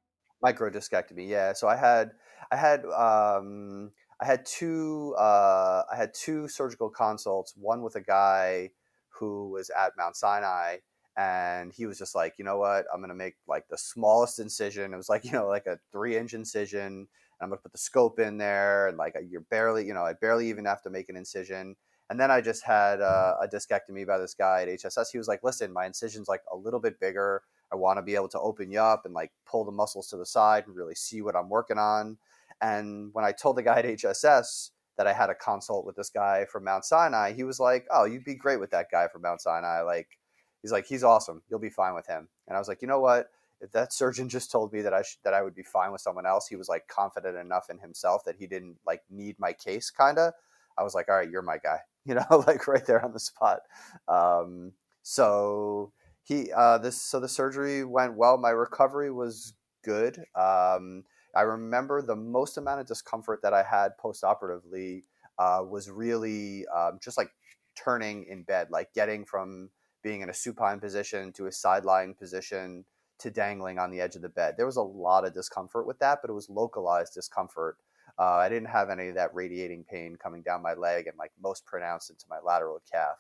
Microdiscectomy, 0.45 1.29
yeah. 1.29 1.53
So 1.53 1.69
I 1.69 1.77
had 1.77 2.13
I 2.51 2.57
had 2.57 2.85
um, 2.87 3.93
I 4.21 4.27
had 4.27 4.45
two 4.45 5.15
uh, 5.19 5.83
I 5.91 5.97
had 5.97 6.13
two 6.15 6.49
surgical 6.49 6.91
consults. 6.91 7.55
One 7.57 7.83
with 7.83 7.97
a 7.97 8.01
guy 8.01 8.71
who 9.09 9.51
was 9.51 9.71
at 9.71 9.93
Mount 9.97 10.17
Sinai, 10.17 10.79
and 11.17 11.73
he 11.73 11.87
was 11.87 11.99
just 11.99 12.15
like, 12.15 12.35
you 12.39 12.45
know 12.45 12.59
what, 12.59 12.87
I'm 12.93 13.01
gonna 13.01 13.15
make 13.15 13.37
like 13.47 13.69
the 13.69 13.79
smallest 13.79 14.39
incision. 14.41 14.93
It 14.93 14.97
was 14.97 15.09
like 15.09 15.25
you 15.27 15.33
know 15.33 15.47
like 15.47 15.67
a 15.67 15.79
three 15.93 16.17
inch 16.17 16.35
incision, 16.35 16.87
and 16.87 17.07
I'm 17.41 17.49
gonna 17.49 17.61
put 17.61 17.73
the 17.73 17.79
scope 17.79 18.19
in 18.19 18.39
there, 18.39 18.89
and 18.89 18.99
like 18.99 19.15
you're 19.29 19.43
barely 19.43 19.87
you 19.87 19.95
know 19.95 20.03
I 20.03 20.15
barely 20.15 20.49
even 20.49 20.65
have 20.65 20.83
to 20.83 20.91
make 20.91 21.09
an 21.09 21.17
incision. 21.17 21.77
And 22.11 22.19
then 22.19 22.31
I 22.31 22.41
just 22.41 22.65
had 22.65 23.01
uh, 23.01 23.35
a 23.43 23.47
discectomy 23.47 24.07
by 24.07 24.19
this 24.19 24.35
guy 24.35 24.63
at 24.63 24.69
HSS. 24.69 25.07
He 25.13 25.19
was 25.19 25.29
like, 25.29 25.45
listen, 25.45 25.73
my 25.73 25.85
incision's 25.85 26.29
like 26.29 26.43
a 26.51 26.57
little 26.57 26.81
bit 26.81 26.99
bigger. 26.99 27.43
I 27.71 27.77
want 27.77 27.99
to 27.99 28.03
be 28.03 28.15
able 28.15 28.29
to 28.29 28.41
open 28.41 28.71
you 28.71 28.81
up 28.81 29.05
and 29.05 29.13
like 29.13 29.31
pull 29.47 29.65
the 29.65 29.73
muscles 29.73 30.09
to 30.09 30.17
the 30.17 30.25
side 30.25 30.65
and 30.67 30.75
really 30.75 30.95
see 30.95 31.21
what 31.21 31.37
I'm 31.37 31.51
working 31.51 31.79
on. 31.79 32.17
And 32.61 33.11
when 33.13 33.25
I 33.25 33.33
told 33.33 33.57
the 33.57 33.63
guy 33.63 33.79
at 33.81 33.85
HSS 33.85 34.71
that 34.97 35.07
I 35.07 35.13
had 35.13 35.31
a 35.31 35.35
consult 35.35 35.87
with 35.87 35.97
this 35.97 36.11
guy 36.11 36.45
from 36.47 36.65
Mount 36.65 36.85
Sinai, 36.85 37.33
he 37.33 37.45
was 37.45 37.61
like, 37.61 37.87
"Oh, 37.91 38.05
you'd 38.05 38.25
be 38.25 38.35
great 38.35 38.59
with 38.59 38.71
that 38.71 38.91
guy 38.91 39.07
from 39.09 39.23
Mount 39.23 39.41
Sinai. 39.41 39.83
Like, 39.83 40.19
he's 40.63 40.73
like, 40.73 40.87
he's 40.87 41.05
awesome. 41.05 41.43
You'll 41.49 41.61
be 41.61 41.71
fine 41.71 41.95
with 41.95 42.07
him." 42.07 42.29
And 42.49 42.57
I 42.57 42.59
was 42.59 42.69
like, 42.69 42.83
"You 42.83 42.89
know 42.89 43.01
what? 43.01 43.31
If 43.61 43.71
that 43.73 43.93
surgeon 43.93 44.29
just 44.29 44.51
told 44.51 44.73
me 44.73 44.83
that 44.83 44.95
I 44.95 45.03
sh- 45.03 45.19
that 45.25 45.35
I 45.35 45.43
would 45.43 45.55
be 45.55 45.63
fine 45.63 45.93
with 45.93 46.01
someone 46.01 46.27
else, 46.27 46.49
he 46.49 46.57
was 46.57 46.69
like 46.69 46.89
confident 46.89 47.37
enough 47.37 47.71
in 47.71 47.79
himself 47.79 48.25
that 48.25 48.37
he 48.37 48.47
didn't 48.47 48.79
like 48.87 49.03
need 49.11 49.39
my 49.39 49.53
case, 49.53 49.91
kind 49.91 50.19
of." 50.19 50.33
I 50.77 50.83
was 50.83 50.95
like, 50.95 51.09
"All 51.09 51.17
right, 51.17 51.31
you're 51.31 51.43
my 51.43 51.59
guy," 51.59 51.81
you 52.09 52.15
know, 52.15 52.25
like 52.47 52.67
right 52.67 52.85
there 52.87 53.05
on 53.05 53.13
the 53.13 53.21
spot. 53.21 53.61
Um, 54.09 54.73
so 55.03 55.93
he, 56.25 56.51
uh, 56.53 56.79
this, 56.79 57.01
so 57.01 57.21
the 57.21 57.29
surgery 57.29 57.85
went 57.85 58.15
well. 58.15 58.39
My 58.39 58.51
recovery 58.51 59.13
was 59.13 59.55
good. 59.85 60.19
Um, 60.35 61.05
I 61.37 61.43
remember 61.43 62.03
the 62.03 62.17
most 62.17 62.57
amount 62.57 62.81
of 62.81 62.87
discomfort 62.87 63.41
that 63.43 63.53
I 63.53 63.63
had 63.63 63.97
post 63.99 64.25
operatively 64.25 65.05
uh, 65.39 65.63
was 65.69 65.91
really 65.91 66.67
um, 66.69 66.99
just 67.01 67.17
like 67.17 67.31
turning 67.77 68.25
in 68.25 68.43
bed, 68.43 68.69
like 68.71 68.93
getting 68.95 69.25
from 69.25 69.71
being 70.03 70.23
in 70.23 70.31
a 70.31 70.35
supine 70.35 70.81
position 70.81 71.33
to 71.35 71.47
a 71.47 71.53
sideline 71.53 72.15
position 72.15 72.85
to 73.19 73.31
dangling 73.31 73.79
on 73.79 73.91
the 73.91 74.01
edge 74.01 74.17
of 74.17 74.23
the 74.23 74.29
bed. 74.29 74.55
There 74.57 74.67
was 74.67 74.77
a 74.77 74.83
lot 74.83 75.25
of 75.25 75.35
discomfort 75.35 75.87
with 75.87 75.99
that, 75.99 76.21
but 76.23 76.31
it 76.31 76.35
was 76.35 76.49
localized 76.49 77.15
discomfort. 77.15 77.77
Uh, 78.19 78.37
I 78.37 78.49
didn't 78.49 78.69
have 78.69 78.91
any 78.91 79.09
of 79.09 79.15
that 79.15 79.35
radiating 79.35 79.85
pain 79.89 80.17
coming 80.17 80.43
down 80.43 80.63
my 80.63 80.75
leg 80.75 81.07
and 81.07 81.17
like 81.17 81.31
most 81.41 81.65
pronounced 81.65 82.11
into 82.11 82.25
my 82.29 82.39
lateral 82.45 82.83
calf. 82.91 83.19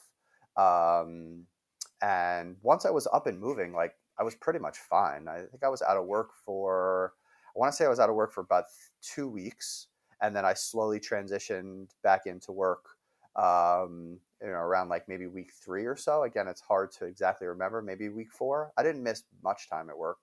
Um, 0.57 1.45
and 2.03 2.57
once 2.63 2.85
I 2.85 2.91
was 2.91 3.07
up 3.13 3.27
and 3.27 3.39
moving, 3.39 3.73
like 3.73 3.93
I 4.19 4.25
was 4.25 4.35
pretty 4.35 4.59
much 4.59 4.79
fine. 4.79 5.29
I 5.29 5.39
think 5.39 5.63
I 5.63 5.69
was 5.69 5.83
out 5.83 5.97
of 5.97 6.07
work 6.07 6.31
for, 6.45 7.13
I 7.55 7.59
want 7.59 7.73
to 7.73 7.77
say 7.77 7.85
I 7.85 7.89
was 7.89 8.01
out 8.01 8.11
of 8.11 8.17
work 8.17 8.33
for 8.33 8.41
about 8.41 8.65
two 9.01 9.29
weeks. 9.29 9.87
And 10.21 10.35
then 10.35 10.45
I 10.45 10.55
slowly 10.55 10.99
transitioned 10.99 11.91
back 12.03 12.27
into 12.27 12.51
work, 12.51 12.85
um, 13.37 14.19
you 14.43 14.49
know, 14.49 14.55
around 14.55 14.89
like 14.89 15.09
maybe 15.09 15.29
week 15.29 15.53
three 15.65 15.87
or 15.87 15.97
so. 15.97 16.25
Again, 16.25 16.49
it's 16.49 16.61
hard 16.61 16.91
to 16.99 17.05
exactly 17.05 17.47
remember, 17.47 17.81
maybe 17.83 18.09
week 18.09 18.33
four. 18.33 18.73
I 18.77 18.83
didn't 18.83 19.05
miss 19.05 19.23
much 19.45 19.71
time 19.71 19.89
at 19.91 19.97
work. 19.97 20.19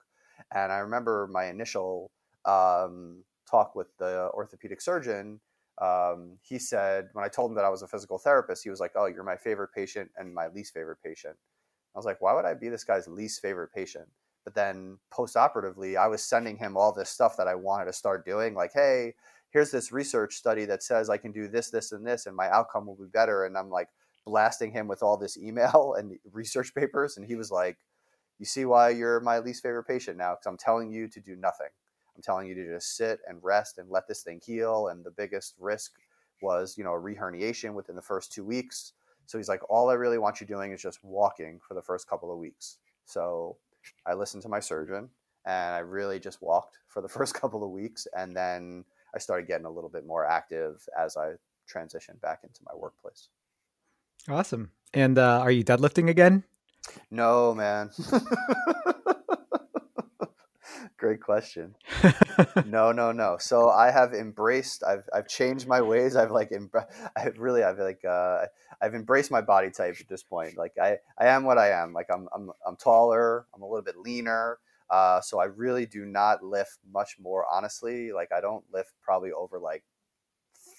And 0.54 0.70
I 0.74 0.80
remember 0.80 1.30
my 1.32 1.46
initial 1.46 2.12
um, 2.44 3.24
talk 3.50 3.76
with 3.76 3.88
the 3.98 4.30
orthopedic 4.34 4.82
surgeon. 4.82 5.40
Um, 5.82 6.38
he 6.42 6.60
said, 6.60 7.10
when 7.14 7.26
I 7.26 7.28
told 7.28 7.52
him 7.52 7.56
that 7.56 7.66
I 7.66 7.70
was 7.70 7.82
a 7.82 7.88
physical 7.88 8.18
therapist, 8.18 8.64
he 8.64 8.70
was 8.70 8.80
like, 8.80 8.92
Oh, 8.96 9.08
you're 9.08 9.24
my 9.24 9.38
favorite 9.38 9.70
patient 9.76 10.12
and 10.18 10.34
my 10.34 10.48
least 10.48 10.74
favorite 10.74 11.00
patient. 11.04 11.38
I 11.96 12.00
was 12.00 12.06
like, 12.06 12.22
why 12.22 12.34
would 12.34 12.46
I 12.46 12.54
be 12.54 12.70
this 12.70 12.84
guy's 12.84 13.08
least 13.08 13.42
favorite 13.42 13.72
patient? 13.74 14.08
But 14.44 14.54
then 14.54 15.00
post 15.12 15.38
operatively, 15.38 15.98
I 15.98 16.08
was 16.08 16.22
sending 16.22 16.58
him 16.58 16.78
all 16.78 16.92
this 16.92 17.10
stuff 17.10 17.38
that 17.38 17.48
I 17.48 17.56
wanted 17.56 17.86
to 17.86 17.94
start 17.94 18.26
doing. 18.26 18.54
Like, 18.54 18.72
hey, 18.74 19.16
here's 19.50 19.72
this 19.72 19.92
research 19.92 20.36
study 20.36 20.66
that 20.66 20.84
says 20.84 21.10
I 21.10 21.18
can 21.18 21.32
do 21.32 21.48
this, 21.48 21.70
this, 21.70 21.94
and 21.94 22.06
this, 22.06 22.26
and 22.26 22.36
my 22.36 22.50
outcome 22.50 22.86
will 22.86 22.98
be 22.98 23.06
better. 23.06 23.46
And 23.46 23.58
I'm 23.58 23.70
like 23.70 23.88
blasting 24.26 24.72
him 24.72 24.88
with 24.88 25.02
all 25.02 25.18
this 25.18 25.38
email 25.38 25.96
and 26.00 26.18
research 26.32 26.76
papers. 26.76 27.18
And 27.18 27.26
he 27.26 27.36
was 27.36 27.50
like, 27.50 27.78
you 28.38 28.46
see 28.46 28.66
why 28.66 28.90
you're 28.90 29.22
my 29.22 29.40
least 29.40 29.64
favorite 29.64 29.86
patient 29.86 30.18
now? 30.18 30.34
Because 30.34 30.48
I'm 30.48 30.58
telling 30.58 30.92
you 30.92 31.08
to 31.08 31.22
do 31.22 31.38
nothing. 31.38 31.70
I'm 32.16 32.22
telling 32.22 32.48
you 32.48 32.56
to 32.56 32.74
just 32.74 32.96
sit 32.96 33.20
and 33.28 33.40
rest 33.42 33.78
and 33.78 33.90
let 33.90 34.08
this 34.08 34.24
thing 34.24 34.42
heal. 34.44 34.88
And 34.88 35.04
the 35.04 35.12
biggest 35.12 35.56
risk 35.60 35.94
was, 36.42 36.78
you 36.78 36.84
know, 36.84 36.94
a 36.94 37.00
reherniation 37.00 37.74
within 37.74 37.96
the 37.96 38.02
first 38.02 38.32
two 38.32 38.44
weeks. 38.44 38.94
So 39.26 39.38
he's 39.38 39.50
like, 39.50 39.62
all 39.70 39.90
I 39.90 39.94
really 39.94 40.18
want 40.18 40.40
you 40.40 40.48
doing 40.48 40.72
is 40.72 40.82
just 40.82 41.04
walking 41.04 41.60
for 41.68 41.74
the 41.74 41.82
first 41.82 42.08
couple 42.08 42.32
of 42.32 42.38
weeks. 42.38 42.78
So 43.06 43.58
I 44.06 44.14
listened 44.14 44.44
to 44.44 44.50
my 44.50 44.60
surgeon 44.60 45.10
and 45.46 45.76
I 45.76 45.80
really 45.80 46.20
just 46.20 46.42
walked 46.42 46.78
for 46.88 47.02
the 47.02 47.10
first 47.18 47.34
couple 47.34 47.64
of 47.64 47.72
weeks. 47.72 48.08
And 48.16 48.36
then 48.36 48.86
I 49.14 49.20
started 49.20 49.48
getting 49.48 49.66
a 49.66 49.72
little 49.72 49.90
bit 49.90 50.06
more 50.06 50.26
active 50.26 50.88
as 50.98 51.18
I 51.18 51.34
transitioned 51.72 52.22
back 52.22 52.42
into 52.44 52.62
my 52.64 52.76
workplace. 52.76 53.30
Awesome. 54.30 54.72
And 54.94 55.18
uh, 55.18 55.40
are 55.42 55.52
you 55.52 55.64
deadlifting 55.64 56.10
again? 56.10 56.44
No, 57.12 57.54
man. 57.54 57.92
Great 60.98 61.22
question. 61.22 61.76
no, 62.66 62.94
no, 62.94 63.12
no. 63.12 63.36
So 63.38 63.70
I 63.70 63.92
have 63.92 64.14
embraced. 64.14 64.82
I've 64.84 65.04
I've 65.14 65.28
changed 65.28 65.68
my 65.68 65.82
ways. 65.82 66.16
I've 66.16 66.32
like, 66.32 66.52
I 67.18 67.26
really, 67.38 67.64
I've 67.64 67.80
like, 67.80 68.04
uh, 68.06 68.46
I've 68.82 68.96
embraced 68.96 69.30
my 69.30 69.42
body 69.42 69.72
type 69.72 69.98
at 70.00 70.08
this 70.08 70.24
point. 70.24 70.58
Like 70.58 70.74
I, 70.82 70.98
I 71.20 71.28
am 71.28 71.44
what 71.44 71.58
I 71.58 71.72
am. 71.72 71.92
Like 71.92 72.08
I'm, 72.14 72.30
I'm, 72.34 72.50
I'm 72.66 72.78
taller. 72.78 73.46
I'm 73.54 73.62
a 73.62 73.68
little 73.68 73.84
bit 73.84 73.98
leaner. 73.98 74.60
Uh, 74.90 75.20
so 75.20 75.40
I 75.40 75.46
really 75.46 75.86
do 75.86 76.06
not 76.06 76.44
lift 76.44 76.78
much 76.90 77.18
more. 77.20 77.46
Honestly, 77.52 78.14
like 78.14 78.30
I 78.32 78.40
don't 78.40 78.64
lift 78.72 78.94
probably 79.02 79.32
over 79.34 79.60
like 79.60 79.84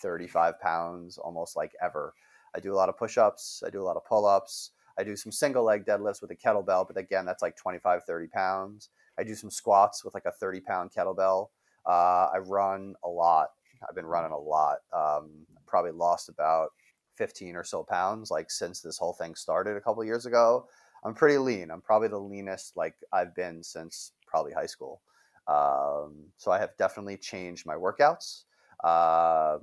35 0.02 0.58
pounds, 0.60 1.18
almost 1.18 1.56
like 1.56 1.72
ever. 1.82 2.14
I 2.54 2.60
do 2.60 2.72
a 2.72 2.76
lot 2.76 2.88
of 2.88 2.96
push-ups. 2.96 3.62
I 3.66 3.70
do 3.70 3.82
a 3.82 3.84
lot 3.84 3.96
of 3.96 4.04
pull-ups. 4.06 4.70
I 4.98 5.04
do 5.04 5.14
some 5.14 5.32
single 5.32 5.64
leg 5.64 5.84
deadlifts 5.84 6.22
with 6.22 6.30
a 6.30 6.36
kettlebell, 6.36 6.86
but 6.86 6.96
again, 6.96 7.26
that's 7.26 7.42
like 7.42 7.56
25, 7.56 8.04
30 8.04 8.28
pounds. 8.28 8.88
I 9.18 9.24
do 9.24 9.34
some 9.34 9.50
squats 9.50 10.04
with 10.04 10.14
like 10.14 10.26
a 10.26 10.32
30 10.32 10.60
pound 10.60 10.90
kettlebell. 10.92 11.48
Uh, 11.86 12.28
I 12.34 12.38
run 12.38 12.94
a 13.04 13.08
lot. 13.08 13.48
I've 13.88 13.94
been 13.94 14.06
running 14.06 14.32
a 14.32 14.38
lot. 14.38 14.78
Um, 14.92 15.30
probably 15.66 15.92
lost 15.92 16.28
about 16.28 16.70
15 17.16 17.56
or 17.56 17.64
so 17.64 17.82
pounds 17.82 18.30
like 18.30 18.50
since 18.50 18.80
this 18.80 18.98
whole 18.98 19.14
thing 19.14 19.34
started 19.34 19.76
a 19.76 19.80
couple 19.80 20.04
years 20.04 20.26
ago. 20.26 20.68
I'm 21.04 21.14
pretty 21.14 21.38
lean. 21.38 21.70
I'm 21.70 21.80
probably 21.80 22.08
the 22.08 22.18
leanest 22.18 22.76
like 22.76 22.94
I've 23.12 23.34
been 23.34 23.62
since 23.62 24.12
probably 24.26 24.52
high 24.52 24.66
school. 24.66 25.02
Um, 25.46 26.26
so 26.36 26.50
I 26.50 26.58
have 26.58 26.76
definitely 26.76 27.16
changed 27.16 27.66
my 27.66 27.74
workouts 27.74 28.44
uh, 28.84 29.58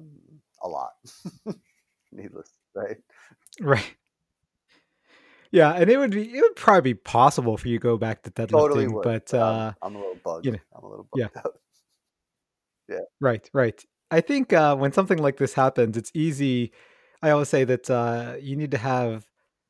a 0.61 0.67
lot. 0.67 0.91
Needless, 2.11 2.51
right? 2.73 2.97
Right. 3.59 3.95
Yeah, 5.53 5.71
and 5.73 5.87
it 5.87 5.99
would 5.99 6.09
be 6.09 6.23
it 6.35 6.41
would 6.41 6.55
probably 6.55 6.93
be 6.93 6.93
possible 6.95 7.57
for 7.57 7.67
you 7.67 7.77
to 7.77 7.81
go 7.81 7.95
back 7.95 8.23
to 8.23 8.31
deadlifting, 8.31 8.49
totally 8.49 8.87
would, 8.87 9.03
but 9.03 9.31
uh, 9.35 9.73
I'm, 9.83 9.87
I'm, 9.89 9.95
a 9.95 9.99
little 9.99 10.17
bugged. 10.23 10.45
You 10.47 10.53
know, 10.53 10.59
I'm 10.75 10.83
a 10.83 10.89
little 10.89 11.07
bugged 11.13 11.31
yeah. 11.35 11.41
out. 11.45 11.53
yeah. 12.89 12.99
Right, 13.21 13.47
right. 13.53 13.85
I 14.09 14.21
think 14.21 14.51
uh, 14.51 14.75
when 14.75 14.91
something 14.93 15.19
like 15.19 15.37
this 15.37 15.53
happens, 15.53 15.95
it's 15.95 16.09
easy. 16.15 16.73
I 17.21 17.29
always 17.29 17.49
say 17.49 17.65
that 17.65 17.87
uh, 17.87 18.33
you 18.41 18.55
need 18.55 18.71
to 18.71 18.79
have 18.79 19.27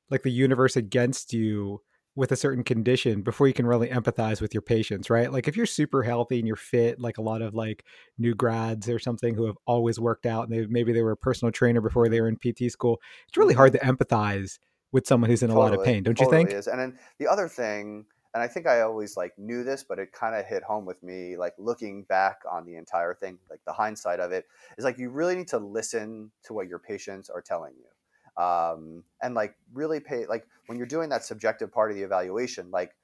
like 0.10 0.24
the 0.24 0.32
universe 0.32 0.78
against 0.78 1.34
you 1.34 1.82
with 2.15 2.32
a 2.32 2.38
certain 2.38 2.63
condition 2.63 3.22
before 3.22 3.50
you 3.50 3.54
can 3.54 3.67
really 3.67 3.89
empathize 3.89 4.39
with 4.39 4.54
your 4.54 4.62
patients, 4.62 5.10
right? 5.10 5.34
Like 5.34 5.50
if 5.50 5.58
you're 5.58 5.65
super 5.65 6.02
healthy 6.02 6.39
and 6.39 6.48
you're 6.48 6.56
fit, 6.56 6.98
like 6.98 7.17
a 7.17 7.22
lot 7.22 7.41
of 7.41 7.56
like 7.56 7.84
new 8.17 8.36
grads 8.36 8.88
or 8.88 9.00
something 9.00 9.36
who 9.36 9.48
have 9.48 9.58
always 9.67 10.00
worked 10.00 10.26
out 10.26 10.48
and 10.48 10.54
they 10.54 10.65
maybe 10.67 10.93
they 10.93 11.02
were 11.02 11.12
a 11.12 11.17
personal 11.17 11.52
trainer 11.52 11.82
before 11.82 12.08
they 12.08 12.22
were 12.22 12.30
in 12.30 12.38
PT 12.38 12.72
school, 12.72 13.02
it's 13.28 13.38
really 13.38 13.56
hard 13.56 13.74
to 13.74 13.80
empathize 13.80 14.60
with 14.93 15.08
someone 15.08 15.29
who's 15.29 15.43
in 15.43 15.49
totally, 15.49 15.67
a 15.67 15.69
lot 15.71 15.79
of 15.79 15.84
pain, 15.84 16.03
don't 16.03 16.15
totally 16.15 16.41
you 16.41 16.45
think? 16.45 16.58
Is. 16.58 16.67
And 16.67 16.79
then 16.79 16.97
the 17.17 17.27
other 17.27 17.49
thing, 17.49 18.06
and 18.34 18.41
I 18.41 18.47
think 18.47 18.67
I 18.67 18.82
always 18.82 19.17
like 19.17 19.34
knew 19.38 19.63
this, 19.63 19.84
but 19.84 19.99
it 19.99 20.13
kind 20.13 20.36
of 20.36 20.45
hit 20.45 20.63
home 20.63 20.86
with 20.86 21.01
me, 21.03 21.36
like 21.36 21.53
looking 21.58 22.03
back 22.03 22.38
on 22.49 22.65
the 22.65 22.75
entire 22.75 23.13
thing, 23.13 23.39
like 23.49 23.60
the 23.65 23.73
hindsight 23.73 24.19
of 24.19 24.32
it, 24.32 24.45
is 24.77 24.86
like 24.86 24.97
you 24.97 25.10
really 25.10 25.36
need 25.36 25.49
to 25.49 25.58
listen 25.58 26.32
to 26.45 26.53
what 26.53 26.67
your 26.67 26.79
patients 26.79 27.29
are 27.29 27.41
telling 27.41 27.73
you. 27.75 28.41
Um, 28.41 29.03
and 29.21 29.36
like 29.36 29.56
really 29.73 29.99
pay 29.99 30.25
like 30.25 30.47
when 30.67 30.77
you're 30.77 30.88
doing 30.88 31.10
that 31.10 31.25
subjective 31.25 31.71
part 31.71 31.91
of 31.91 31.97
the 31.97 32.03
evaluation, 32.03 32.71
like 32.71 32.95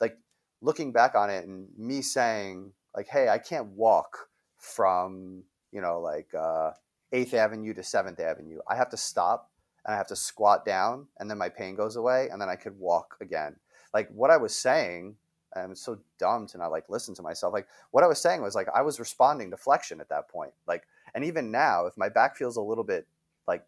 like 0.00 0.16
looking 0.60 0.92
back 0.92 1.14
on 1.14 1.28
it 1.30 1.46
and 1.46 1.66
me 1.76 2.02
saying 2.02 2.72
like, 2.94 3.08
hey, 3.08 3.28
I 3.28 3.38
can't 3.38 3.68
walk 3.68 4.28
from 4.58 5.42
you 5.72 5.80
know 5.80 6.00
like 6.00 6.28
uh, 6.34 6.72
Eighth 7.12 7.32
Avenue 7.32 7.74
to 7.74 7.82
Seventh 7.82 8.20
Avenue. 8.20 8.58
I 8.68 8.76
have 8.76 8.90
to 8.90 8.96
stop 8.98 9.50
and 9.88 9.94
I 9.94 9.96
have 9.96 10.06
to 10.08 10.16
squat 10.16 10.66
down 10.66 11.06
and 11.18 11.30
then 11.30 11.38
my 11.38 11.48
pain 11.48 11.74
goes 11.74 11.96
away 11.96 12.28
and 12.30 12.40
then 12.40 12.50
I 12.50 12.56
could 12.56 12.78
walk 12.78 13.16
again. 13.22 13.56
Like 13.94 14.10
what 14.10 14.30
I 14.30 14.36
was 14.36 14.54
saying, 14.54 15.16
I'm 15.56 15.74
so 15.74 15.98
dumb 16.18 16.46
to 16.48 16.58
not 16.58 16.70
like 16.70 16.90
listen 16.90 17.14
to 17.14 17.22
myself. 17.22 17.54
Like 17.54 17.66
what 17.90 18.04
I 18.04 18.06
was 18.06 18.20
saying 18.20 18.42
was 18.42 18.54
like 18.54 18.68
I 18.72 18.82
was 18.82 19.00
responding 19.00 19.50
to 19.50 19.56
flexion 19.56 20.00
at 20.02 20.10
that 20.10 20.28
point. 20.28 20.52
Like 20.66 20.86
and 21.14 21.24
even 21.24 21.50
now 21.50 21.86
if 21.86 21.96
my 21.96 22.10
back 22.10 22.36
feels 22.36 22.58
a 22.58 22.60
little 22.60 22.84
bit 22.84 23.06
like 23.46 23.64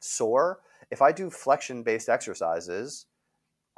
sore, 0.00 0.60
if 0.90 1.00
I 1.00 1.12
do 1.12 1.30
flexion 1.30 1.82
based 1.82 2.10
exercises, 2.10 3.06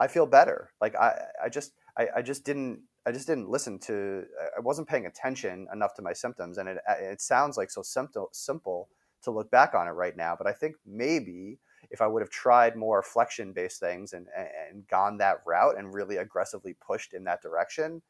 I 0.00 0.08
feel 0.08 0.26
better. 0.26 0.72
Like 0.80 0.96
I 0.96 1.20
I 1.44 1.48
just 1.48 1.72
I, 1.96 2.08
I 2.16 2.22
just 2.22 2.44
didn't 2.44 2.80
I 3.06 3.12
just 3.12 3.28
didn't 3.28 3.48
listen 3.48 3.78
to 3.80 4.24
I 4.56 4.60
wasn't 4.60 4.88
paying 4.88 5.06
attention 5.06 5.68
enough 5.72 5.94
to 5.94 6.02
my 6.02 6.14
symptoms 6.14 6.58
and 6.58 6.68
it 6.68 6.78
it 7.00 7.20
sounds 7.20 7.56
like 7.56 7.70
so 7.70 7.82
simple 7.82 8.28
simple 8.32 8.88
to 9.22 9.30
look 9.30 9.50
back 9.50 9.74
on 9.74 9.86
it 9.86 9.92
right 9.92 10.16
now. 10.16 10.34
But 10.36 10.46
I 10.46 10.52
think 10.52 10.76
maybe 10.86 11.58
if 11.90 12.00
I 12.00 12.06
would 12.06 12.22
have 12.22 12.30
tried 12.30 12.76
more 12.76 13.02
flexion 13.02 13.52
based 13.52 13.80
things 13.80 14.12
and, 14.12 14.26
and 14.36 14.86
gone 14.88 15.18
that 15.18 15.42
route 15.46 15.78
and 15.78 15.92
really 15.92 16.18
aggressively 16.18 16.74
pushed 16.74 17.14
in 17.14 17.24
that 17.24 17.42
direction, 17.42 18.02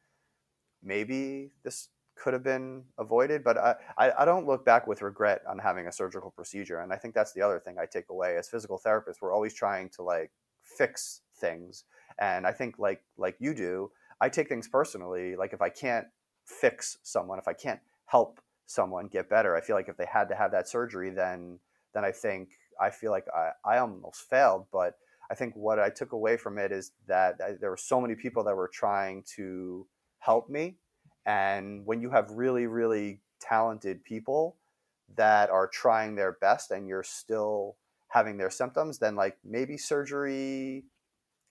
maybe 0.83 1.51
this 1.63 1.89
could 2.15 2.33
have 2.33 2.43
been 2.43 2.83
avoided. 2.99 3.43
But 3.43 3.57
I, 3.57 3.75
I, 3.97 4.25
don't 4.25 4.45
look 4.45 4.65
back 4.65 4.85
with 4.85 5.01
regret 5.01 5.41
on 5.49 5.57
having 5.57 5.87
a 5.87 5.91
surgical 5.91 6.29
procedure. 6.29 6.81
And 6.81 6.93
I 6.93 6.97
think 6.97 7.15
that's 7.15 7.33
the 7.33 7.41
other 7.41 7.59
thing 7.59 7.77
I 7.79 7.85
take 7.85 8.09
away 8.09 8.37
as 8.37 8.49
physical 8.49 8.79
therapists. 8.85 9.21
We're 9.21 9.33
always 9.33 9.53
trying 9.53 9.89
to 9.95 10.03
like 10.03 10.31
fix 10.61 11.21
things. 11.37 11.85
And 12.19 12.45
I 12.45 12.51
think 12.51 12.77
like 12.77 13.01
like 13.17 13.35
you 13.39 13.53
do, 13.53 13.91
I 14.19 14.29
take 14.29 14.49
things 14.49 14.67
personally. 14.67 15.35
Like 15.35 15.53
if 15.53 15.61
I 15.61 15.69
can't 15.69 16.07
fix 16.45 16.97
someone, 17.03 17.39
if 17.39 17.47
I 17.47 17.53
can't 17.53 17.79
help 18.05 18.39
someone 18.71 19.07
get 19.07 19.29
better. 19.29 19.55
I 19.55 19.61
feel 19.61 19.75
like 19.75 19.89
if 19.89 19.97
they 19.97 20.07
had 20.11 20.29
to 20.29 20.35
have 20.35 20.51
that 20.51 20.67
surgery, 20.67 21.09
then 21.09 21.59
then 21.93 22.05
I 22.05 22.11
think 22.11 22.49
I 22.79 22.89
feel 22.89 23.11
like 23.11 23.25
I, 23.35 23.51
I 23.65 23.77
almost 23.79 24.29
failed. 24.29 24.67
But 24.71 24.95
I 25.29 25.35
think 25.35 25.55
what 25.55 25.79
I 25.79 25.89
took 25.89 26.13
away 26.13 26.37
from 26.37 26.57
it 26.57 26.71
is 26.71 26.91
that 27.07 27.35
I, 27.43 27.53
there 27.59 27.69
were 27.69 27.77
so 27.77 28.01
many 28.01 28.15
people 28.15 28.43
that 28.45 28.55
were 28.55 28.71
trying 28.73 29.23
to 29.35 29.87
help 30.19 30.49
me. 30.49 30.77
And 31.25 31.85
when 31.85 32.01
you 32.01 32.09
have 32.11 32.31
really, 32.31 32.67
really 32.67 33.21
talented 33.39 34.03
people 34.03 34.57
that 35.15 35.49
are 35.49 35.67
trying 35.67 36.15
their 36.15 36.37
best 36.41 36.71
and 36.71 36.87
you're 36.87 37.03
still 37.03 37.75
having 38.07 38.37
their 38.37 38.49
symptoms, 38.49 38.99
then 38.99 39.15
like 39.15 39.37
maybe 39.43 39.77
surgery 39.77 40.85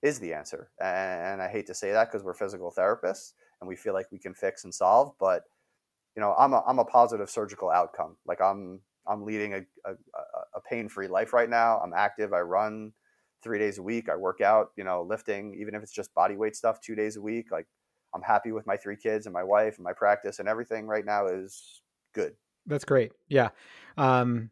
is 0.03 0.19
the 0.19 0.33
answer. 0.33 0.71
And 0.81 1.43
I 1.43 1.49
hate 1.49 1.67
to 1.67 1.75
say 1.75 1.93
that 1.93 2.11
because 2.11 2.25
we're 2.25 2.35
physical 2.35 2.73
therapists 2.77 3.33
and 3.61 3.69
we 3.69 3.77
feel 3.77 3.93
like 3.93 4.11
we 4.11 4.19
can 4.19 4.35
fix 4.35 4.65
and 4.65 4.75
solve, 4.75 5.15
but 5.21 5.45
you 6.17 6.21
know, 6.21 6.35
I'm 6.39 6.53
a, 6.53 6.63
I'm 6.67 6.79
a 6.79 6.85
positive 6.85 7.31
surgical 7.31 7.71
outcome. 7.71 8.17
Like 8.27 8.41
I'm, 8.41 8.81
I'm 9.07 9.25
leading 9.25 9.55
a, 9.55 9.61
a, 9.85 9.95
a 10.55 10.61
pain-free 10.69 11.09
life 11.09 11.33
right 11.33 11.49
now. 11.49 11.79
I'm 11.79 11.93
active. 11.95 12.33
I 12.33 12.41
run 12.41 12.93
three 13.43 13.59
days 13.59 13.79
a 13.79 13.83
week. 13.83 14.09
I 14.09 14.17
work 14.17 14.41
out, 14.41 14.73
you 14.77 14.85
know, 14.85 15.03
lifting, 15.03 15.57
even 15.61 15.75
if 15.75 15.83
it's 15.83 15.93
just 15.93 16.15
body 16.15 16.37
weight 16.37 16.55
stuff, 16.55 16.81
two 16.81 16.95
days 16.95 17.17
a 17.17 17.21
week. 17.21 17.51
Like 17.51 17.67
I'm 18.15 18.23
happy 18.23 18.53
with 18.53 18.67
my 18.67 18.77
three 18.77 18.97
kids 18.97 19.27
and 19.27 19.33
my 19.33 19.43
wife 19.43 19.77
and 19.77 19.85
my 19.85 19.93
practice 19.93 20.39
and 20.39 20.49
everything 20.49 20.87
right 20.87 21.05
now 21.05 21.27
is 21.27 21.83
good. 22.13 22.35
That's 22.67 22.85
great. 22.85 23.13
Yeah. 23.29 23.49
Um, 23.97 24.51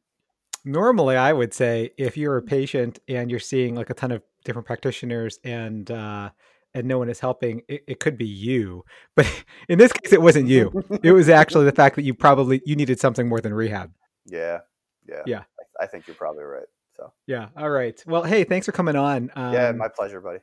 normally 0.64 1.16
I 1.16 1.32
would 1.32 1.52
say 1.52 1.90
if 1.98 2.16
you're 2.16 2.38
a 2.38 2.42
patient 2.42 2.98
and 3.08 3.30
you're 3.30 3.40
seeing 3.40 3.74
like 3.74 3.90
a 3.90 3.94
ton 3.94 4.10
of 4.10 4.22
different 4.44 4.66
practitioners 4.66 5.38
and 5.44 5.90
uh, 5.90 6.30
and 6.74 6.86
no 6.86 6.98
one 6.98 7.08
is 7.08 7.20
helping, 7.20 7.62
it, 7.68 7.82
it 7.86 8.00
could 8.00 8.18
be 8.18 8.26
you. 8.26 8.84
But 9.16 9.26
in 9.68 9.78
this 9.78 9.92
case, 9.92 10.12
it 10.12 10.22
wasn't 10.22 10.48
you. 10.48 10.72
it 11.02 11.12
was 11.12 11.28
actually 11.28 11.64
the 11.64 11.72
fact 11.72 11.96
that 11.96 12.02
you 12.02 12.14
probably 12.14 12.60
you 12.64 12.76
needed 12.76 13.00
something 13.00 13.28
more 13.28 13.40
than 13.40 13.52
rehab. 13.52 13.92
Yeah, 14.26 14.58
yeah, 15.08 15.22
Yeah. 15.26 15.42
I, 15.80 15.84
I 15.84 15.86
think 15.86 16.06
you're 16.06 16.16
probably 16.16 16.44
right. 16.44 16.66
So 16.96 17.12
Yeah. 17.26 17.48
All 17.56 17.70
right. 17.70 18.00
Well, 18.06 18.24
hey, 18.24 18.44
thanks 18.44 18.66
for 18.66 18.72
coming 18.72 18.96
on. 18.96 19.30
Um, 19.34 19.52
yeah, 19.52 19.72
my 19.72 19.88
pleasure, 19.88 20.20
buddy. 20.20 20.40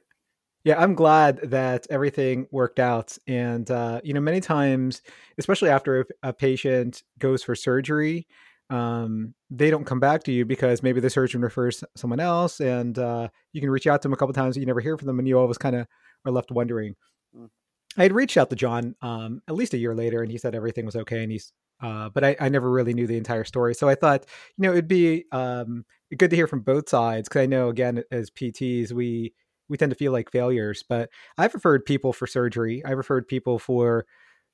Yeah, 0.63 0.81
I'm 0.81 0.95
glad 0.95 1.51
that 1.51 1.85
everything 1.91 2.47
worked 2.51 2.79
out. 2.79 3.17
And, 3.27 3.69
uh, 3.69 4.01
you 4.03 4.15
know, 4.15 4.19
many 4.19 4.41
times, 4.41 5.03
especially 5.38 5.69
after 5.69 6.01
a, 6.01 6.29
a 6.29 6.33
patient 6.33 7.03
goes 7.19 7.43
for 7.43 7.55
surgery, 7.55 8.25
um, 8.71 9.35
they 9.51 9.69
don't 9.69 9.85
come 9.85 9.99
back 9.99 10.23
to 10.23 10.31
you 10.31 10.43
because 10.43 10.81
maybe 10.81 10.99
the 10.99 11.09
surgeon 11.09 11.41
refers 11.41 11.83
someone 11.95 12.19
else 12.19 12.59
and 12.61 12.97
uh, 12.97 13.27
you 13.53 13.61
can 13.61 13.69
reach 13.69 13.85
out 13.85 14.01
to 14.01 14.07
them 14.07 14.13
a 14.13 14.17
couple 14.17 14.33
times, 14.33 14.55
but 14.55 14.61
you 14.61 14.65
never 14.65 14.81
hear 14.81 14.97
from 14.97 15.05
them, 15.05 15.19
and 15.19 15.27
you 15.27 15.38
always 15.38 15.59
kind 15.59 15.75
of 15.75 15.85
are 16.25 16.31
left 16.31 16.51
wondering. 16.51 16.95
Mm. 17.35 17.49
I 17.97 18.03
had 18.03 18.13
reached 18.13 18.38
out 18.38 18.49
to 18.49 18.55
Jon 18.55 18.95
um, 19.01 19.41
at 19.47 19.55
least 19.55 19.73
a 19.73 19.77
year 19.77 19.95
later, 19.95 20.21
and 20.21 20.31
he 20.31 20.38
said 20.38 20.55
everything 20.55 20.85
was 20.85 20.95
okay, 20.95 21.23
and 21.23 21.31
he's, 21.31 21.51
uh, 21.81 22.09
but 22.09 22.23
I, 22.23 22.35
I 22.39 22.49
never 22.49 22.69
really 22.69 22.93
knew 22.93 23.07
the 23.07 23.17
entire 23.17 23.43
story. 23.43 23.75
So 23.75 23.88
I 23.88 23.95
thought, 23.95 24.25
you 24.57 24.63
know, 24.63 24.71
it'd 24.71 24.88
be 24.88 25.25
um, 25.31 25.85
good 26.17 26.29
to 26.29 26.35
hear 26.35 26.47
from 26.47 26.61
both 26.61 26.89
sides 26.89 27.27
because 27.27 27.41
I 27.41 27.45
know, 27.45 27.69
again, 27.69 28.03
as 28.11 28.29
PTs, 28.29 28.91
we 28.91 29.33
we 29.67 29.77
tend 29.77 29.91
to 29.91 29.97
feel 29.97 30.11
like 30.11 30.31
failures. 30.31 30.83
But 30.88 31.09
I've 31.38 31.53
referred 31.53 31.85
people 31.85 32.13
for 32.13 32.27
surgery. 32.27 32.83
I've 32.85 32.97
referred 32.97 33.27
people 33.27 33.57
for 33.59 34.05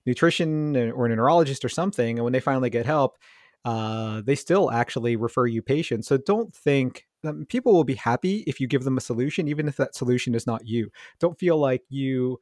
nutrition 0.05 0.75
or 0.75 1.05
a 1.05 1.15
neurologist 1.15 1.65
or 1.65 1.69
something, 1.69 2.17
and 2.17 2.23
when 2.23 2.33
they 2.33 2.39
finally 2.39 2.69
get 2.69 2.85
help, 2.85 3.17
uh, 3.65 4.21
they 4.25 4.35
still 4.35 4.71
actually 4.71 5.15
refer 5.15 5.45
you 5.45 5.61
patients. 5.61 6.07
So 6.07 6.17
don't 6.17 6.53
think 6.55 7.05
um, 7.23 7.45
people 7.47 7.73
will 7.73 7.83
be 7.83 7.95
happy 7.95 8.43
if 8.47 8.59
you 8.59 8.67
give 8.67 8.83
them 8.83 8.97
a 8.97 9.01
solution, 9.01 9.47
even 9.47 9.67
if 9.67 9.77
that 9.77 9.95
solution 9.95 10.35
is 10.35 10.47
not 10.47 10.65
you. 10.67 10.89
Don't 11.19 11.37
feel 11.39 11.57
like 11.57 11.83
you, 11.89 12.39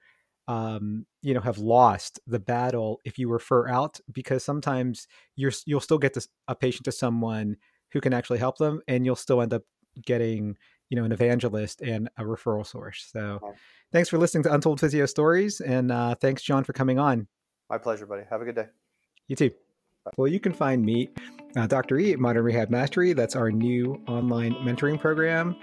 um, 0.47 1.05
you 1.21 1.33
know, 1.33 1.41
have 1.41 1.57
lost 1.57 2.19
the 2.27 2.39
battle 2.39 2.99
if 3.05 3.17
you 3.19 3.29
refer 3.29 3.67
out, 3.67 3.99
because 4.11 4.43
sometimes 4.43 5.07
you're 5.35 5.51
you'll 5.65 5.79
still 5.79 5.97
get 5.97 6.13
this, 6.13 6.27
a 6.47 6.55
patient 6.55 6.85
to 6.85 6.91
someone 6.91 7.57
who 7.91 8.01
can 8.01 8.13
actually 8.13 8.39
help 8.39 8.57
them, 8.57 8.81
and 8.87 9.05
you'll 9.05 9.15
still 9.15 9.41
end 9.41 9.53
up 9.53 9.63
getting 10.05 10.55
you 10.89 10.95
know 10.95 11.03
an 11.03 11.11
evangelist 11.11 11.81
and 11.81 12.09
a 12.17 12.23
referral 12.23 12.65
source. 12.65 13.09
So, 13.11 13.39
Yeah. 13.43 13.51
thanks 13.91 14.09
for 14.09 14.17
listening 14.17 14.43
to 14.43 14.53
Untold 14.53 14.79
Physio 14.79 15.05
Stories, 15.05 15.61
and 15.61 15.91
uh, 15.91 16.15
thanks 16.15 16.41
Jon 16.41 16.63
for 16.63 16.73
coming 16.73 16.99
on. 16.99 17.27
My 17.69 17.77
pleasure, 17.77 18.05
buddy. 18.05 18.23
Have 18.29 18.41
a 18.41 18.45
good 18.45 18.55
day. 18.55 18.67
You 19.27 19.35
too. 19.35 19.51
Well, 20.17 20.27
you 20.27 20.39
can 20.39 20.53
find 20.53 20.83
me, 20.83 21.09
uh, 21.55 21.67
Dr. 21.67 21.97
E, 21.99 22.13
at 22.13 22.19
Modern 22.19 22.43
Rehab 22.43 22.69
Mastery. 22.69 23.13
That's 23.13 23.35
our 23.35 23.51
new 23.51 24.01
online 24.07 24.53
mentoring 24.55 24.99
program. 24.99 25.55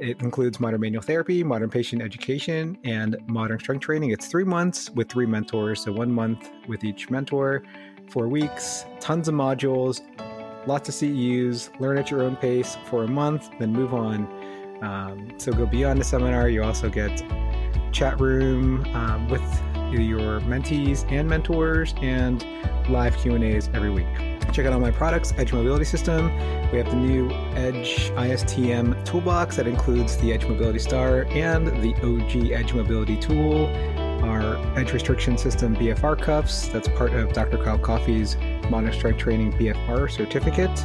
It 0.00 0.22
includes 0.22 0.60
modern 0.60 0.80
manual 0.80 1.02
therapy, 1.02 1.44
modern 1.44 1.68
patient 1.68 2.00
education, 2.00 2.78
and 2.84 3.16
modern 3.26 3.58
strength 3.58 3.82
training. 3.82 4.10
It's 4.10 4.28
three 4.28 4.44
months 4.44 4.90
with 4.90 5.10
three 5.10 5.26
mentors. 5.26 5.82
So, 5.82 5.92
one 5.92 6.10
month 6.10 6.50
with 6.68 6.84
each 6.84 7.10
mentor, 7.10 7.62
four 8.08 8.28
weeks, 8.28 8.86
tons 8.98 9.28
of 9.28 9.34
modules, 9.34 10.00
lots 10.66 10.88
of 10.88 10.94
CEUs, 10.94 11.78
learn 11.80 11.98
at 11.98 12.10
your 12.10 12.22
own 12.22 12.36
pace 12.36 12.78
for 12.86 13.04
a 13.04 13.08
month, 13.08 13.50
then 13.58 13.72
move 13.72 13.92
on. 13.92 14.26
Um, 14.82 15.28
so, 15.36 15.52
go 15.52 15.66
beyond 15.66 16.00
the 16.00 16.04
seminar. 16.04 16.48
You 16.48 16.62
also 16.62 16.88
get 16.88 17.22
chat 17.92 18.18
room 18.20 18.84
um, 18.94 19.28
with 19.28 19.42
your 19.98 20.40
mentees 20.40 21.10
and 21.10 21.28
mentors 21.28 21.94
and 22.02 22.44
live 22.88 23.16
Q&As 23.16 23.68
every 23.74 23.90
week. 23.90 24.06
Check 24.52 24.66
out 24.66 24.72
all 24.72 24.80
my 24.80 24.90
products, 24.90 25.32
Edge 25.36 25.52
Mobility 25.52 25.84
System. 25.84 26.26
We 26.72 26.78
have 26.78 26.90
the 26.90 26.96
new 26.96 27.30
Edge 27.54 28.10
ISTM 28.10 29.04
toolbox 29.04 29.56
that 29.56 29.66
includes 29.66 30.16
the 30.16 30.32
Edge 30.32 30.44
Mobility 30.44 30.80
Star 30.80 31.24
and 31.30 31.68
the 31.68 31.94
OG 32.02 32.50
Edge 32.50 32.74
Mobility 32.74 33.16
tool, 33.16 33.66
our 34.24 34.56
Edge 34.76 34.92
Restriction 34.92 35.38
System 35.38 35.76
BFR 35.76 36.20
cuffs. 36.20 36.68
That's 36.68 36.88
part 36.88 37.12
of 37.12 37.32
Dr. 37.32 37.58
Kyle 37.58 37.78
Coffey's 37.78 38.36
Modern 38.70 38.92
Strength 38.92 39.18
Training 39.18 39.52
BFR 39.52 40.10
certificate. 40.10 40.84